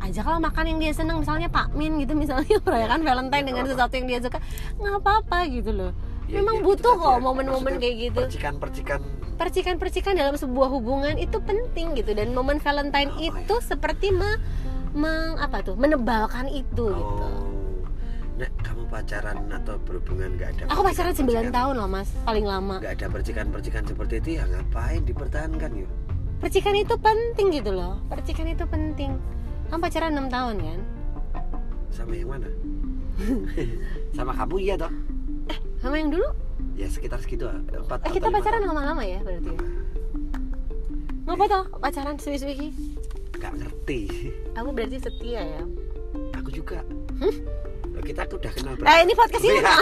ajaklah 0.00 0.36
makan 0.38 0.64
yang 0.68 0.78
dia 0.78 0.92
seneng. 0.92 1.24
Misalnya 1.24 1.48
Pak 1.48 1.72
Min 1.72 1.96
gitu 1.96 2.12
misalnya 2.12 2.60
merayakan 2.60 3.00
Valentine 3.08 3.40
Ya, 3.40 3.48
dengan 3.48 3.62
apa-apa. 3.64 3.72
sesuatu 3.72 3.94
yang 3.96 4.06
dia 4.06 4.20
suka 4.20 4.38
nggak 4.76 4.94
apa-apa 5.00 5.38
gitu 5.48 5.70
loh. 5.72 5.92
Ya, 6.28 6.44
memang 6.44 6.60
ya, 6.60 6.62
butuh 6.62 6.94
kok 6.94 7.16
ya. 7.16 7.18
momen-momen 7.18 7.74
kayak 7.80 7.96
gitu. 7.96 8.20
percikan-percikan 8.20 9.00
percikan-percikan 9.40 10.12
dalam 10.14 10.36
sebuah 10.36 10.68
hubungan 10.70 11.16
itu 11.16 11.40
penting 11.40 11.96
gitu. 11.96 12.12
Dan 12.12 12.30
momen 12.30 12.60
Valentine 12.60 13.08
Oh, 13.10 13.24
itu 13.24 13.54
seperti 13.58 14.12
me, 14.12 14.36
meng- 14.92 15.40
apa 15.40 15.64
tuh 15.64 15.74
menebalkan 15.74 16.44
itu 16.46 16.92
gitu. 16.92 17.24
Oh 17.24 17.48
Nek, 18.36 18.48
kamu 18.58 18.88
pacaran 18.88 19.36
atau 19.50 19.76
berhubungan 19.78 20.32
nggak 20.32 20.48
ada 20.50 20.62
aku 20.66 20.80
pacaran 20.82 21.12
9 21.12 21.28
percikan- 21.44 21.52
tahun 21.52 21.74
loh 21.76 21.88
mas. 21.88 22.08
Paling 22.22 22.46
lama. 22.46 22.76
Nggak 22.78 22.94
ada 22.94 23.06
percikan-percikan 23.10 23.82
seperti 23.84 24.14
itu 24.16 24.30
ya 24.36 24.44
ngapain 24.46 25.00
dipertahankan 25.02 25.70
yuk? 25.76 25.90
Percikan 26.40 26.72
itu 26.72 26.96
penting 26.96 27.46
gitu 27.52 27.70
loh. 27.70 28.00
Percikan 28.08 28.48
itu 28.48 28.64
penting. 28.64 29.20
Kamu 29.68 29.76
pacaran 29.78 30.12
6 30.14 30.28
tahun 30.28 30.56
kan? 30.56 30.80
Sama 31.90 32.12
yang 32.14 32.32
mana? 32.32 32.48
Sama 34.16 34.32
kamu 34.32 34.56
iya 34.58 34.74
toh? 34.74 34.92
Sama 35.76 35.96
yang 35.96 36.08
dulu 36.08 36.28
ya 36.76 36.88
sekitar 36.88 37.18
segitu 37.20 37.44
ah. 37.48 37.60
empat 37.60 38.08
eh 38.08 38.12
kita 38.12 38.28
pacaran 38.32 38.62
lama-lama 38.64 39.02
ya 39.04 39.20
berarti 39.20 39.50
ya? 39.52 39.60
Ngapa 41.28 41.44
toh 41.46 41.64
pacaran 41.78 42.16
suwi-suwi 42.18 42.72
nggak 43.40 43.54
ngerti. 43.56 44.00
Aku 44.52 44.68
berarti 44.76 45.00
setia 45.00 45.40
ya? 45.40 45.62
Aku 46.36 46.52
juga. 46.52 46.84
Loh, 47.90 48.04
kita 48.04 48.28
tuh 48.28 48.36
udah 48.36 48.52
kenal 48.52 48.76
Eh 48.76 48.98
ini 49.00 49.12
podcast 49.16 49.44
ini. 49.44 49.58
Iya. 49.64 49.74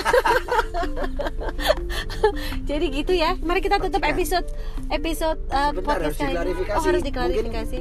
Jadi 2.70 2.86
gitu 2.94 3.12
ya. 3.18 3.34
Mari 3.42 3.58
kita 3.58 3.82
tutup 3.82 4.02
episode 4.06 4.46
episode 4.94 5.42
uh, 5.50 5.74
Sebentar, 5.74 5.98
podcast 5.98 6.16
harus 6.22 6.38
kali 6.38 6.50
ini. 6.54 6.62
Oh 6.70 6.82
harus 6.86 7.02
diklarifikasi. 7.02 7.80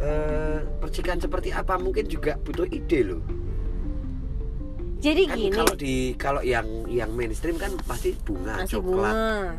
Eh, 0.00 0.58
percikan 0.80 1.20
seperti 1.20 1.52
apa 1.52 1.76
mungkin 1.76 2.08
juga 2.08 2.40
butuh 2.40 2.64
ide 2.72 3.04
loh 3.04 3.20
Jadi 5.00 5.22
kan 5.24 5.36
gini, 5.36 5.48
kalau 5.50 5.74
di 5.74 5.94
kalau 6.14 6.40
yang 6.40 6.66
yang 6.86 7.10
mainstream 7.10 7.56
kan 7.56 7.72
pasti 7.82 8.12
bunga 8.18 8.60
nasi 8.60 8.74
coklat 8.74 9.14
bunga. 9.16 9.56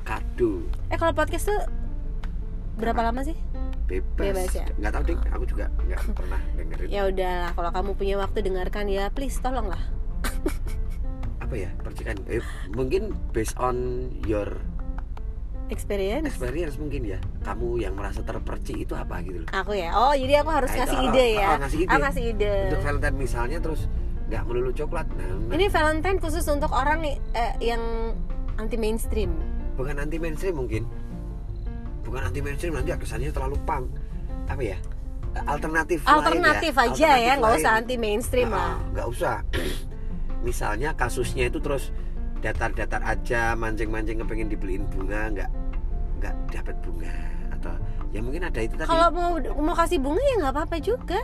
kado 0.00 0.52
Eh 0.86 0.96
kalau 0.96 1.12
podcast 1.12 1.48
tuh 1.48 1.60
berapa 2.74 3.00
lama 3.02 3.22
sih? 3.22 3.34
bebas, 3.84 4.16
Bebas 4.32 4.48
ya? 4.50 4.64
nggak 4.72 4.92
tahu 4.92 5.02
deh 5.04 5.18
aku 5.28 5.44
juga 5.44 5.64
nggak 5.78 6.00
pernah 6.18 6.40
dengerin 6.54 6.88
Ya 6.88 7.02
udahlah, 7.04 7.50
kalau 7.52 7.70
kamu 7.70 7.90
punya 7.94 8.14
waktu 8.16 8.38
dengarkan 8.40 8.86
ya, 8.86 9.10
please 9.10 9.36
tolonglah. 9.38 9.82
apa 11.44 11.54
ya 11.54 11.70
percikan 11.78 12.16
eh, 12.26 12.40
mungkin 12.70 13.12
based 13.30 13.52
on 13.56 14.08
your 14.22 14.48
Experience. 15.64 16.28
experience 16.28 16.76
mungkin 16.76 17.04
ya 17.06 17.16
kamu 17.40 17.80
yang 17.80 17.92
merasa 17.92 18.20
terpercik 18.20 18.76
itu 18.78 18.92
apa 18.92 19.20
gitu 19.20 19.42
loh 19.42 19.48
Aku 19.54 19.72
ya. 19.72 19.92
Oh, 19.92 20.12
jadi 20.12 20.40
aku 20.40 20.50
harus 20.50 20.68
Nah, 20.68 20.76
itu, 20.76 20.82
ngasih 20.84 20.98
oh, 20.98 21.06
ide 21.08 21.24
oh, 21.24 21.28
ya. 21.34 21.48
ngasih 21.56 21.78
ide. 21.78 21.88
Aku 21.88 22.00
ngasih 22.04 22.24
ide. 22.26 22.54
untuk 22.68 22.80
Valentine 22.84 23.16
misalnya 23.16 23.58
terus 23.58 23.80
nggak 24.24 24.42
melulu 24.44 24.70
coklat 24.70 25.04
nah, 25.14 25.28
nah, 25.28 25.52
Ini 25.52 25.66
Valentine 25.68 26.18
khusus 26.18 26.44
untuk 26.46 26.70
orang 26.70 27.04
eh, 27.04 27.52
yang 27.60 27.82
anti 28.54 28.76
mainstream. 28.76 29.30
bukan 29.74 29.98
anti 29.98 30.16
mainstream 30.16 30.54
mungkin 30.54 30.82
bukan 32.00 32.22
anti 32.22 32.38
mainstream 32.38 32.72
nanti 32.72 32.94
kesannya 32.94 33.28
terlalu 33.28 33.58
punk 33.62 33.90
apa 34.46 34.62
ya 34.62 34.78
alternatif 35.44 35.98
lain 36.00 36.08
ya. 36.08 36.14
Alternatif 36.16 36.72
aja 36.74 36.86
ya, 36.86 37.10
Alternatif 37.10 37.34
nggak 37.34 37.50
lain. 37.50 37.60
usah 37.60 37.72
anti 37.74 37.96
mainstream 37.96 38.48
Ah, 38.48 38.54
lah. 38.54 38.74
nggak 38.92 39.06
usah 39.10 39.36
misalnya 40.46 40.90
kasusnya 40.92 41.48
itu 41.48 41.58
terus 41.58 41.90
datar-datar 42.38 43.00
aja 43.02 43.52
mancing-mancing 43.54 44.20
kepengen 44.20 44.46
dibeliin 44.46 44.84
bunga 44.86 45.32
nggak 45.32 45.50
nggak 46.18 46.34
dapat 46.50 46.76
bunga 46.80 47.14
atau 47.50 47.72
ya 48.08 48.20
mungkin 48.20 48.44
ada 48.44 48.60
itu 48.60 48.74
tadi 48.74 48.86
Kalau 48.86 49.08
mau 49.10 49.32
mau 49.58 49.74
kasih 49.74 49.98
bunga 49.98 50.20
ya 50.22 50.34
nggak 50.38 50.54
apa-apa 50.54 50.76
juga, 50.78 51.20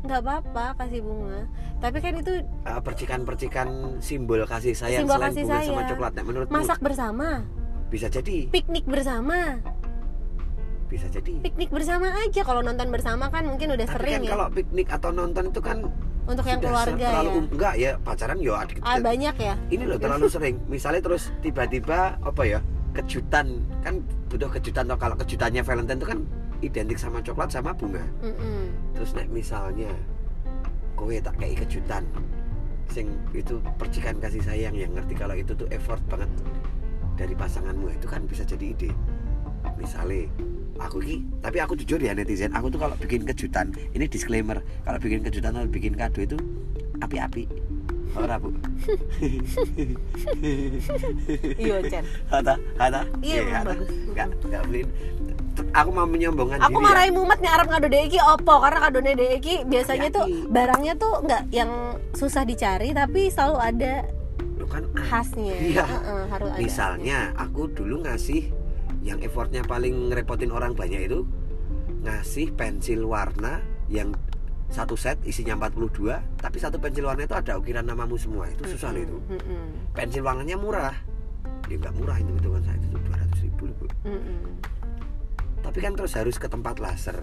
nggak 0.00 0.20
apa-apa 0.20 0.64
kasih 0.78 1.00
bunga. 1.00 1.44
Tapi 1.76 1.98
kan 2.00 2.12
itu 2.16 2.32
eh, 2.44 2.80
percikan-percikan 2.80 3.68
simbol 4.00 4.40
kasih 4.44 4.72
sayang 4.72 5.04
Simbol 5.04 5.16
selain 5.20 5.32
kasih 5.32 5.42
bunga 5.44 5.58
sama 5.58 5.64
sayang. 5.64 5.90
coklat 5.92 6.12
nah, 6.12 6.24
menurutmu 6.24 6.54
masak 6.54 6.78
bersama, 6.80 7.28
bisa 7.88 8.06
jadi 8.08 8.36
piknik 8.48 8.84
bersama, 8.84 9.60
bisa 10.88 11.06
jadi 11.06 11.32
piknik 11.40 11.70
bersama 11.70 12.06
aja. 12.16 12.40
Kalau 12.42 12.60
nonton 12.60 12.88
bersama 12.88 13.28
kan 13.28 13.44
mungkin 13.46 13.72
udah 13.72 13.86
tapi 13.86 13.96
sering 13.96 14.14
kan 14.16 14.22
ya. 14.24 14.30
kalau 14.32 14.46
piknik 14.50 14.88
atau 14.88 15.10
nonton 15.10 15.44
itu 15.48 15.60
kan 15.60 15.78
Untuk 16.20 16.46
yang 16.46 16.60
keluarga 16.62 17.06
terlalu 17.10 17.28
ya. 17.28 17.36
um- 17.36 17.50
enggak 17.50 17.74
ya 17.74 17.90
pacaran 17.98 18.38
yo 18.38 18.52
adik 18.54 18.78
Ah 18.84 19.00
banyak 19.00 19.34
ya. 19.34 19.54
ini 19.68 19.82
loh 19.84 19.98
terlalu 19.98 20.26
sering 20.34 20.56
misalnya 20.66 21.00
terus 21.02 21.32
tiba-tiba 21.40 22.20
apa 22.20 22.42
ya 22.44 22.60
kejutan 22.90 23.62
kan 23.82 24.02
butuh 24.28 24.50
kejutan 24.50 24.86
atau 24.86 24.98
kalau 24.98 25.16
kejutannya 25.16 25.62
Valentine 25.62 25.98
itu 25.98 26.06
kan 26.06 26.18
identik 26.60 26.96
sama 27.00 27.20
coklat 27.24 27.48
sama 27.52 27.72
bunga 27.72 28.04
Mm-mm. 28.24 28.68
terus 28.96 29.12
nek 29.16 29.28
misalnya 29.32 29.90
kowe 30.96 31.12
tak 31.16 31.36
kayak 31.40 31.64
kejutan 31.64 32.04
sing 32.90 33.06
itu 33.32 33.62
percikan 33.78 34.18
kasih 34.18 34.42
sayang 34.42 34.74
yang 34.74 34.90
ngerti 34.92 35.14
kalau 35.14 35.32
itu 35.38 35.54
tuh 35.54 35.68
effort 35.70 36.02
banget 36.10 36.28
dari 37.14 37.34
pasanganmu 37.36 37.92
itu 37.92 38.06
kan 38.10 38.26
bisa 38.26 38.42
jadi 38.42 38.74
ide 38.74 38.90
misalnya 39.76 40.26
aku 40.80 40.98
ki 41.04 41.16
tapi 41.44 41.58
aku 41.60 41.76
jujur 41.76 42.00
ya 42.00 42.16
netizen 42.16 42.52
aku 42.56 42.72
tuh 42.72 42.80
kalau 42.80 42.96
bikin 42.96 43.22
kejutan 43.28 43.72
ini 43.92 44.08
disclaimer 44.08 44.58
kalau 44.82 44.98
bikin 44.98 45.20
kejutan 45.20 45.52
atau 45.54 45.68
bikin 45.68 45.94
kado 45.94 46.20
itu 46.24 46.36
api-api 47.00 47.44
ora 48.16 48.36
bu 48.42 48.50
Iya 51.60 51.78
Chan. 51.86 52.04
Hata, 52.26 52.54
hata. 52.74 53.00
Iya, 53.22 53.42
hata. 53.54 53.70
bagus. 53.76 53.88
Nggak, 54.10 54.28
nggak 54.50 54.62
beliin. 54.66 54.88
Aku 55.70 55.90
mau 55.90 56.04
menyombongkan 56.04 56.58
Aku 56.60 56.70
diri 56.70 56.76
ya. 56.76 56.86
marahin 56.86 57.12
mumet 57.12 57.38
nih 57.38 57.50
Arab 57.50 57.66
ngado 57.68 57.86
deki 57.86 58.18
opo 58.18 58.54
karena 58.58 58.78
kadone 58.80 59.12
deki 59.12 59.54
biasanya 59.64 60.08
tuh 60.08 60.24
Hati-hati. 60.24 60.48
barangnya 60.48 60.94
tuh 60.94 61.12
nggak 61.20 61.42
yang 61.50 61.70
susah 62.12 62.42
dicari 62.42 62.90
tapi 62.90 63.28
selalu 63.28 63.56
ada 63.58 63.94
Loh 64.56 64.68
kan 64.68 64.84
khasnya. 64.94 65.56
Iya. 65.56 65.84
Heeh, 65.84 66.22
harus 66.28 66.48
ada. 66.50 66.60
Misalnya 66.60 67.18
aku 67.34 67.66
dulu 67.66 68.04
ngasih 68.04 68.52
yang 69.00 69.16
effortnya 69.18 69.62
paling 69.62 70.08
ngerepotin 70.08 70.48
orang 70.48 70.72
banyak 70.72 71.00
itu 71.02 71.24
ngasih 72.00 72.52
pensil 72.52 73.04
warna 73.04 73.60
yang 73.86 74.12
satu 74.68 74.94
set 74.94 75.18
isinya 75.22 75.58
42 75.58 75.98
tapi 76.36 76.56
satu 76.56 76.76
pensil 76.76 77.02
warna 77.02 77.24
itu 77.24 77.32
ada 77.32 77.56
ukiran 77.56 77.82
namamu 77.82 78.14
semua 78.14 78.46
itu 78.46 78.62
susah 78.68 78.92
loh 78.92 79.02
itu 79.02 79.16
Mm-mm. 79.28 79.90
pensil 79.90 80.22
warnanya 80.22 80.54
murah 80.54 80.94
ya 81.66 81.74
nggak 81.76 81.90
murah 81.92 82.16
itu 82.16 82.30
hitungan 82.30 82.62
saya 82.62 82.76
itu 82.76 82.86
200 82.94 83.42
ribu 83.42 83.62
loh, 83.66 83.74
Bu. 83.74 83.86
Mm-mm. 84.06 84.38
Tapi 85.60 85.78
kan 85.78 85.92
terus 85.92 86.12
harus 86.12 86.36
ke 86.36 86.46
tempat 86.46 86.76
laser 86.76 87.20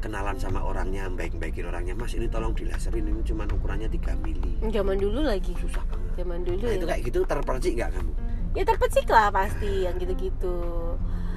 kenalan 0.00 0.34
sama 0.34 0.60
orangnya 0.60 1.06
baik-baikin 1.06 1.68
orangnya 1.68 1.92
mas 1.92 2.12
ini 2.12 2.24
tolong 2.24 2.56
dilaserin 2.56 3.04
ini 3.04 3.20
cuma 3.20 3.44
ukurannya 3.44 3.86
3 3.86 4.16
mili 4.18 4.56
Zaman 4.66 4.96
dulu 4.96 5.20
lagi. 5.20 5.52
susah 5.54 5.84
banget 5.84 6.10
Zaman 6.16 6.40
dulu 6.40 6.56
nah, 6.58 6.72
ya. 6.72 6.76
itu 6.76 6.86
kayak 6.88 7.02
gitu 7.04 7.18
terpercik 7.22 7.72
nggak 7.74 7.90
kamu 7.92 8.12
Ya 8.50 8.66
terpecik 8.66 9.06
lah 9.06 9.30
pasti 9.30 9.86
yang 9.86 9.94
gitu-gitu. 9.94 10.58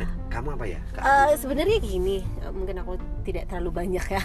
Nah, 0.02 0.10
kamu 0.34 0.58
apa 0.58 0.66
ya? 0.66 0.82
Eh, 0.98 1.38
sebenarnya 1.38 1.78
gini, 1.78 2.26
eh, 2.42 2.50
mungkin 2.50 2.82
aku 2.82 2.98
tidak 3.22 3.46
terlalu 3.46 3.70
banyak 3.70 4.02
ya. 4.10 4.22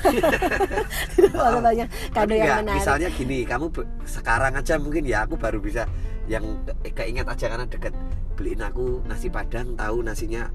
tidak 1.13 1.29
terlalu 1.29 1.61
banyak 1.61 1.89
kado 2.17 2.33
yang 2.33 2.49
nggak, 2.49 2.61
menarik. 2.65 2.81
misalnya 2.81 3.09
gini 3.13 3.39
kamu 3.45 3.67
sekarang 4.09 4.57
aja 4.57 4.81
mungkin 4.81 5.05
ya 5.05 5.29
aku 5.29 5.37
baru 5.37 5.61
bisa 5.61 5.85
yang 6.25 6.49
ke- 6.81 6.97
keinget 6.97 7.29
aja 7.29 7.45
karena 7.47 7.69
deket 7.69 7.93
beliin 8.33 8.65
aku 8.65 9.05
nasi 9.05 9.29
padang 9.29 9.77
tahu 9.77 10.01
nasinya 10.01 10.49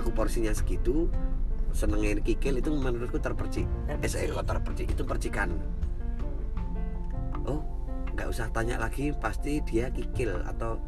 aku 0.00 0.10
porsinya 0.14 0.52
segitu 0.54 1.10
senengin 1.76 2.24
kikil 2.24 2.58
itu 2.58 2.72
menurutku 2.72 3.20
terpercik 3.20 3.68
eh 3.90 3.96
Terpercik. 4.00 4.32
kok 4.34 4.46
terpercik 4.48 4.86
itu 4.88 5.02
percikan 5.04 5.48
oh 7.44 7.60
nggak 8.16 8.28
usah 8.28 8.50
tanya 8.50 8.80
lagi 8.80 9.14
pasti 9.14 9.62
dia 9.62 9.92
kikil 9.94 10.42
atau 10.48 10.80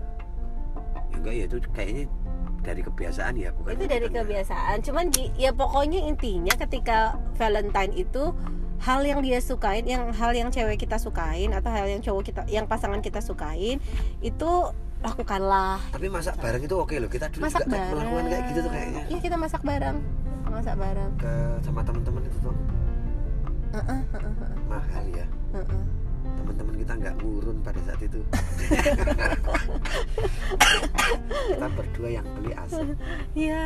ya 1.11 1.17
enggak 1.21 1.35
ya 1.35 1.45
itu 1.47 1.59
kayaknya 1.71 2.05
dari 2.61 2.81
kebiasaan 2.85 3.35
ya 3.41 3.51
bukan 3.57 3.73
itu 3.77 3.87
dari 3.89 4.09
ya. 4.09 4.15
kebiasaan 4.21 4.77
cuman 4.85 5.05
ya 5.37 5.51
pokoknya 5.53 6.01
intinya 6.11 6.55
ketika 6.61 7.17
Valentine 7.41 7.93
itu 7.97 8.35
hal 8.81 9.05
yang 9.05 9.21
dia 9.21 9.41
sukain 9.41 9.85
yang 9.85 10.09
hal 10.13 10.33
yang 10.33 10.49
cewek 10.49 10.81
kita 10.81 10.97
sukain 10.97 11.53
atau 11.53 11.69
hal 11.69 11.85
yang 11.89 12.01
cowok 12.01 12.23
kita 12.25 12.43
yang 12.49 12.65
pasangan 12.65 13.05
kita 13.05 13.21
sukain 13.21 13.81
itu 14.25 14.51
lakukanlah. 15.01 15.81
Tapi 15.91 16.07
masak 16.07 16.37
bareng 16.37 16.63
itu 16.63 16.77
oke 16.77 16.95
loh 16.97 17.09
kita 17.09 17.27
dulu 17.29 17.43
masak 17.43 17.65
juga 17.65 17.73
bareng 17.73 17.89
melakukan 17.91 18.25
kayak 18.27 18.45
gitu 18.47 18.59
tuh 18.61 18.71
kayaknya. 18.71 19.03
Iya 19.09 19.19
kita 19.21 19.37
masak 19.37 19.63
bareng. 19.63 19.97
Masak 20.45 20.75
bareng. 20.77 21.11
Ke 21.17 21.33
sama 21.63 21.81
teman-teman 21.81 22.23
itu 22.23 22.39
tuh. 22.41 22.55
Heeh, 23.71 24.01
heeh, 24.03 24.33
heeh, 24.35 24.55
mahal 24.67 25.05
ya. 25.09 25.27
Heeh. 25.55 25.83
teman-teman 26.31 26.75
kita 26.77 26.93
nggak 26.95 27.15
ngurun 27.17 27.57
pada 27.61 27.81
saat 27.83 28.01
itu. 28.01 28.21
Kita 31.51 31.67
berdua 31.71 32.09
yang 32.11 32.27
beli 32.33 32.53
asap 32.55 32.87
Iya. 33.35 33.65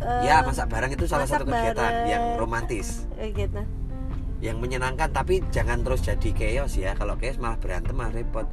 eh, 0.00 0.20
ya 0.24 0.44
masak 0.44 0.66
bareng 0.68 0.92
itu 0.92 1.04
salah 1.04 1.24
satu 1.24 1.44
kegiatan 1.44 1.74
bareng. 1.76 2.06
yang 2.06 2.24
romantis. 2.36 3.06
Eh, 3.16 3.30
gitu. 3.32 3.62
yang 4.36 4.60
menyenangkan 4.60 5.08
tapi 5.08 5.40
jangan 5.48 5.80
terus 5.80 6.04
jadi 6.04 6.28
chaos 6.30 6.76
ya. 6.76 6.92
Kalau 6.92 7.16
chaos 7.16 7.40
malah 7.40 7.56
berantem 7.56 7.96
malah 7.96 8.12
repot 8.12 8.44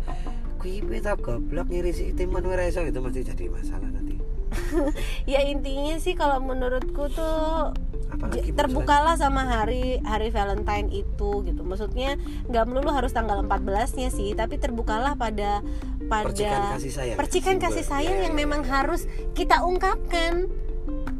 kui 0.63 0.79
beta 0.79 1.19
goblok 1.19 1.67
ngirisi 1.67 2.15
timan 2.15 2.47
ora 2.47 2.63
iso 2.63 2.79
itu 2.87 3.03
mesti 3.03 3.21
jadi 3.27 3.51
masalah 3.51 3.91
nanti. 3.91 4.15
Ya 5.33 5.43
intinya 5.43 5.97
sih 5.99 6.15
kalau 6.15 6.39
menurutku 6.39 7.09
tuh 7.11 7.73
apalagi 8.07 8.53
terbukalah 8.53 9.17
sama 9.17 9.43
hari 9.43 9.99
hari 10.07 10.31
Valentine 10.31 10.87
itu 10.93 11.43
gitu. 11.43 11.61
Maksudnya 11.67 12.15
nggak 12.47 12.65
melulu 12.69 12.93
harus 12.95 13.11
tanggal 13.11 13.43
14-nya 13.43 14.07
sih, 14.13 14.31
tapi 14.37 14.55
terbukalah 14.61 15.19
pada 15.19 15.59
pada 16.07 16.31
percikan 16.31 16.61
kasih 16.77 16.93
sayang. 16.93 17.17
percikan 17.17 17.57
kasih 17.59 17.85
sayang 17.85 18.17
Ya, 18.21 18.23
yang 18.29 18.35
ya, 18.37 18.41
memang 18.45 18.61
ya. 18.63 18.69
harus 18.81 19.09
kita 19.33 19.65
ungkapkan 19.65 20.47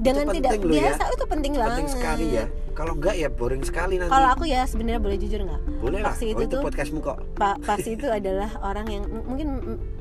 dengan 0.03 0.25
Itu 0.25 0.35
tidak 0.35 0.51
ya. 0.53 0.63
biasa 0.67 1.03
itu 1.09 1.25
penting, 1.25 1.53
banget. 1.53 1.69
penting 1.69 1.87
sekali 1.89 2.25
ya 2.29 2.45
kalau 2.73 2.93
enggak 2.93 3.15
ya 3.15 3.29
boring 3.29 3.61
sekali 3.61 3.95
nanti 3.95 4.09
Kalau 4.09 4.29
aku 4.29 4.43
ya 4.43 4.61
sebenarnya 4.63 4.99
boleh 4.99 5.17
jujur 5.17 5.39
nggak? 5.41 5.61
boleh 5.79 5.99
lah 5.99 6.11
Paksi 6.11 6.25
oh, 6.25 6.31
itu 6.31 6.41
itu 6.41 6.51
tuh 6.51 6.61
podcastmu 6.61 6.99
kok 6.99 7.17
Pak 7.33 7.55
Paksi 7.63 7.89
itu 7.97 8.07
adalah 8.07 8.49
orang 8.59 8.87
yang 8.87 9.03
mungkin 9.23 9.47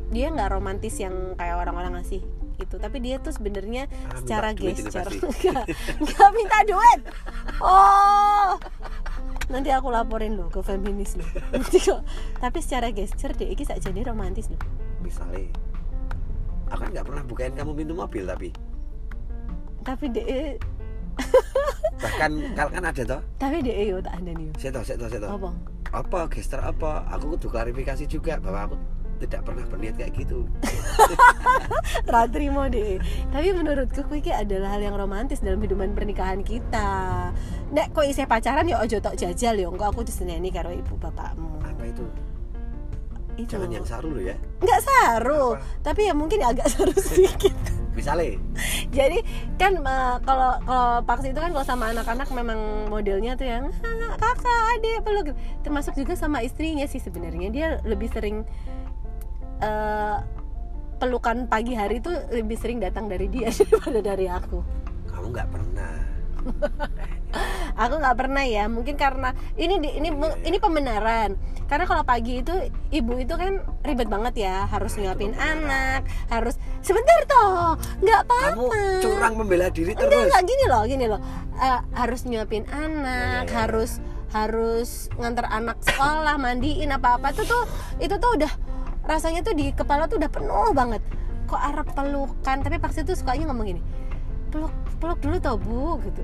dia 0.09 0.29
nggak 0.29 0.51
romantis 0.51 0.95
yang 0.97 1.15
kayak 1.35 1.57
orang-orang 1.57 1.97
ngasih 1.97 2.21
gitu, 2.55 2.77
tapi 2.77 3.01
dia 3.01 3.19
tuh 3.19 3.33
sebenarnya 3.33 3.91
Ah, 4.07 4.15
secara 4.15 4.53
gesture 4.53 5.03
pasti. 5.03 5.19
nggak 5.43 5.65
nggak 5.99 6.31
minta 6.31 6.59
duit. 6.63 7.01
Oh, 7.59 8.55
nanti 9.49 9.69
aku 9.69 9.89
laporin 9.89 10.37
lo 10.37 10.47
ke 10.47 10.61
feminis 10.61 11.17
lo. 11.17 11.27
Tapi 12.39 12.59
secara 12.59 12.91
gesture 12.91 13.33
dia 13.33 13.49
ini 13.49 13.63
saja 13.63 13.83
jadi 13.83 14.07
romantis 14.07 14.47
loh. 14.47 14.61
misalnya 15.01 15.51
aku 16.69 16.79
kan 16.79 16.89
nggak 16.89 17.03
pernah 17.05 17.23
bukain 17.25 17.53
kamu 17.53 17.73
pintu 17.75 17.95
mobil 17.95 18.23
tapi 18.23 18.49
Tapi 19.83 20.07
dia 20.09 20.57
bahkan 21.99 22.33
kalau 22.57 22.71
kan 22.73 22.83
ada 22.83 23.03
toh 23.05 23.21
tapi 23.37 23.61
dia 23.61 23.77
yo 23.85 24.01
tak 24.01 24.17
ada 24.17 24.33
nih. 24.33 24.49
saya 24.57 24.71
tahu 24.73 24.83
saya 24.83 24.97
tahu 24.97 25.09
saya 25.09 25.21
tahu 25.23 25.33
Apa? 25.37 25.51
apa 25.93 26.19
gesture 26.27 26.59
apa 26.59 26.91
aku 27.07 27.37
kudu 27.37 27.47
klarifikasi 27.49 28.05
juga 28.07 28.41
bahwa 28.41 28.67
aku 28.67 28.77
tidak 29.21 29.45
pernah 29.45 29.63
berniat 29.69 29.95
kayak 29.95 30.13
gitu 30.17 30.43
Ra 32.11 32.27
terima 32.27 32.67
deh. 32.67 32.99
Tapi 33.29 33.49
menurutku 33.53 34.03
kuwi 34.03 34.19
iki 34.19 34.33
adalah 34.33 34.75
hal 34.75 34.83
yang 34.83 34.97
romantis 34.97 35.39
dalam 35.39 35.61
hidupan 35.61 35.95
pernikahan 35.95 36.43
kita. 36.43 37.31
Nek 37.71 37.95
kok 37.95 38.03
isih 38.03 38.27
pacaran 38.27 38.67
ya 38.67 38.83
ojo 38.83 38.99
tok 38.99 39.15
jajal 39.15 39.55
ya, 39.55 39.67
engko 39.69 39.85
aku 39.87 40.03
diseneni 40.03 40.51
karo 40.51 40.71
ibu 40.71 40.97
bapakmu. 40.97 41.63
apa 41.63 41.83
itu 41.87 42.03
Itu. 43.33 43.55
jangan 43.55 43.71
yang 43.71 43.87
saru 43.87 44.11
loh 44.11 44.21
ya 44.23 44.35
Enggak 44.59 44.81
saru, 44.83 45.55
Apa? 45.55 45.65
tapi 45.81 46.01
ya 46.05 46.13
mungkin 46.13 46.43
agak 46.43 46.67
saru 46.73 46.91
sedikit. 46.93 47.55
Misalnya 48.03 48.35
Jadi 48.91 49.23
kan 49.57 49.79
kalau 50.27 50.53
kalau 50.67 51.01
paksi 51.07 51.31
itu 51.31 51.39
kan 51.39 51.55
kalau 51.55 51.63
sama 51.65 51.95
anak-anak 51.95 52.27
memang 52.35 52.91
modelnya 52.91 53.39
tuh 53.39 53.47
yang 53.47 53.71
"Ah, 53.87 54.19
kakak, 54.19 54.61
adik 54.77 54.99
peluk. 55.07 55.27
Termasuk 55.63 55.95
juga 55.95 56.19
sama 56.19 56.43
istrinya 56.43 56.85
sih 56.91 56.99
sebenarnya 56.99 57.49
dia 57.49 57.67
lebih 57.87 58.11
sering 58.11 58.43
eh, 59.63 60.19
pelukan 60.99 61.47
pagi 61.47 61.79
hari 61.79 62.03
itu 62.03 62.11
lebih 62.31 62.59
sering 62.59 62.83
datang 62.83 63.07
dari 63.07 63.31
dia 63.31 63.49
daripada 63.59 64.01
dari 64.03 64.27
aku. 64.27 64.59
kamu 65.13 65.27
nggak 65.29 65.49
pernah 65.53 65.95
Aku 67.83 67.99
nggak 67.99 68.15
pernah 68.15 68.47
ya, 68.47 68.71
mungkin 68.71 68.95
karena 68.95 69.35
ini 69.59 69.75
di- 69.77 69.99
ini 69.99 70.15
ini 70.45 70.57
pembenaran. 70.57 71.35
Karena 71.67 71.83
kalau 71.83 72.07
pagi 72.07 72.39
itu 72.39 72.55
ibu 72.91 73.19
itu 73.19 73.35
kan 73.35 73.59
ribet 73.83 74.07
banget 74.07 74.39
ya, 74.41 74.71
harus 74.71 74.95
nyuapin 74.95 75.35
anak, 75.35 76.07
harus 76.29 76.55
sebentar 76.79 77.19
toh, 77.27 77.75
nggak 77.99 78.21
kamu 78.23 78.63
apa-apa. 78.63 79.03
curang 79.03 79.35
membela 79.35 79.67
diri 79.67 79.93
Enggak, 79.93 80.05
terus 80.05 80.25
enggak 80.29 80.45
gini 80.47 80.65
loh, 80.69 80.83
gini 80.85 81.05
loh. 81.09 81.21
Eh, 81.55 81.81
harus 81.93 82.21
nyuapin 82.23 82.65
anak, 82.71 83.43
Ya, 83.43 83.43
ya, 83.43 83.51
ya. 83.51 83.59
harus 83.67 83.91
harus 84.31 84.91
nganter 85.19 85.45
anak 85.45 85.77
sekolah, 85.83 86.39
mandiin 86.39 86.89
apa-apa 86.89 87.35
itu 87.35 87.43
tuh 87.43 87.67
itu 87.99 88.15
tuh 88.15 88.31
udah 88.37 88.53
rasanya 89.03 89.43
tuh 89.43 89.53
di 89.53 89.75
kepala 89.75 90.07
tuh 90.07 90.23
udah 90.23 90.31
penuh 90.31 90.71
banget. 90.71 91.03
Kok 91.45 91.59
arep 91.59 91.89
pelukan, 91.93 92.57
tapi 92.63 92.79
pasti 92.79 93.03
tuh 93.03 93.13
sukanya 93.13 93.51
ngomong 93.51 93.67
gini. 93.67 93.83
Peluk 94.49 94.71
peluk 94.97 95.19
dulu 95.19 95.37
tau 95.37 95.57
Bu 95.57 95.99
gitu. 96.01 96.23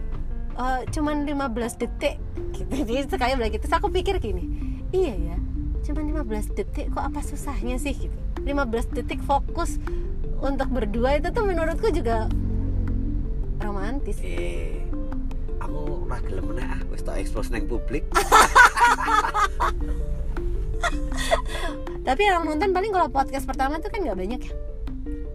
"Eh, 0.58 0.80
cuman 0.90 1.22
15 1.22 1.78
detik 1.78 2.18
gitu. 2.50 2.66
Jadi 2.82 3.06
sekali 3.06 3.32
gitu. 3.54 3.62
Terus 3.62 3.76
aku 3.78 3.88
pikir 3.94 4.18
gini, 4.18 4.44
iya 4.90 5.14
ya. 5.14 5.36
Cuman 5.86 6.10
15 6.10 6.50
detik 6.58 6.90
kok 6.90 7.04
apa 7.06 7.22
susahnya 7.22 7.78
sih 7.78 7.94
gitu. 7.94 8.18
15 8.42 8.90
detik 8.90 9.22
fokus 9.22 9.78
untuk 10.38 10.68
berdua 10.70 11.18
itu 11.18 11.30
tuh 11.30 11.46
menurutku 11.46 11.90
juga 11.90 12.26
romantis. 13.58 14.18
eh 14.22 14.86
aku 15.58 16.06
ora 16.06 16.22
gelem 16.22 16.54
meneh 16.54 16.66
ah 16.66 16.80
wis 16.94 17.02
tak 17.02 17.18
expose 17.18 17.50
nang 17.50 17.66
publik 17.66 18.06
Tapi 22.06 22.22
yang 22.24 22.46
nonton 22.46 22.72
paling 22.72 22.88
kalau 22.94 23.10
podcast 23.12 23.44
pertama 23.44 23.76
tuh 23.82 23.90
kan 23.92 24.00
nggak 24.00 24.16
banyak 24.16 24.40
ya. 24.40 24.54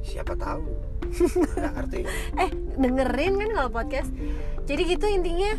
siapa 0.01 0.33
tahu 0.33 0.65
nggak 1.59 1.71
ngerti 1.77 1.99
Eh 2.39 2.49
dengerin 2.75 3.33
kan 3.37 3.49
kalau 3.51 3.69
podcast. 3.69 4.09
Jadi 4.63 4.81
gitu 4.87 5.05
intinya 5.05 5.51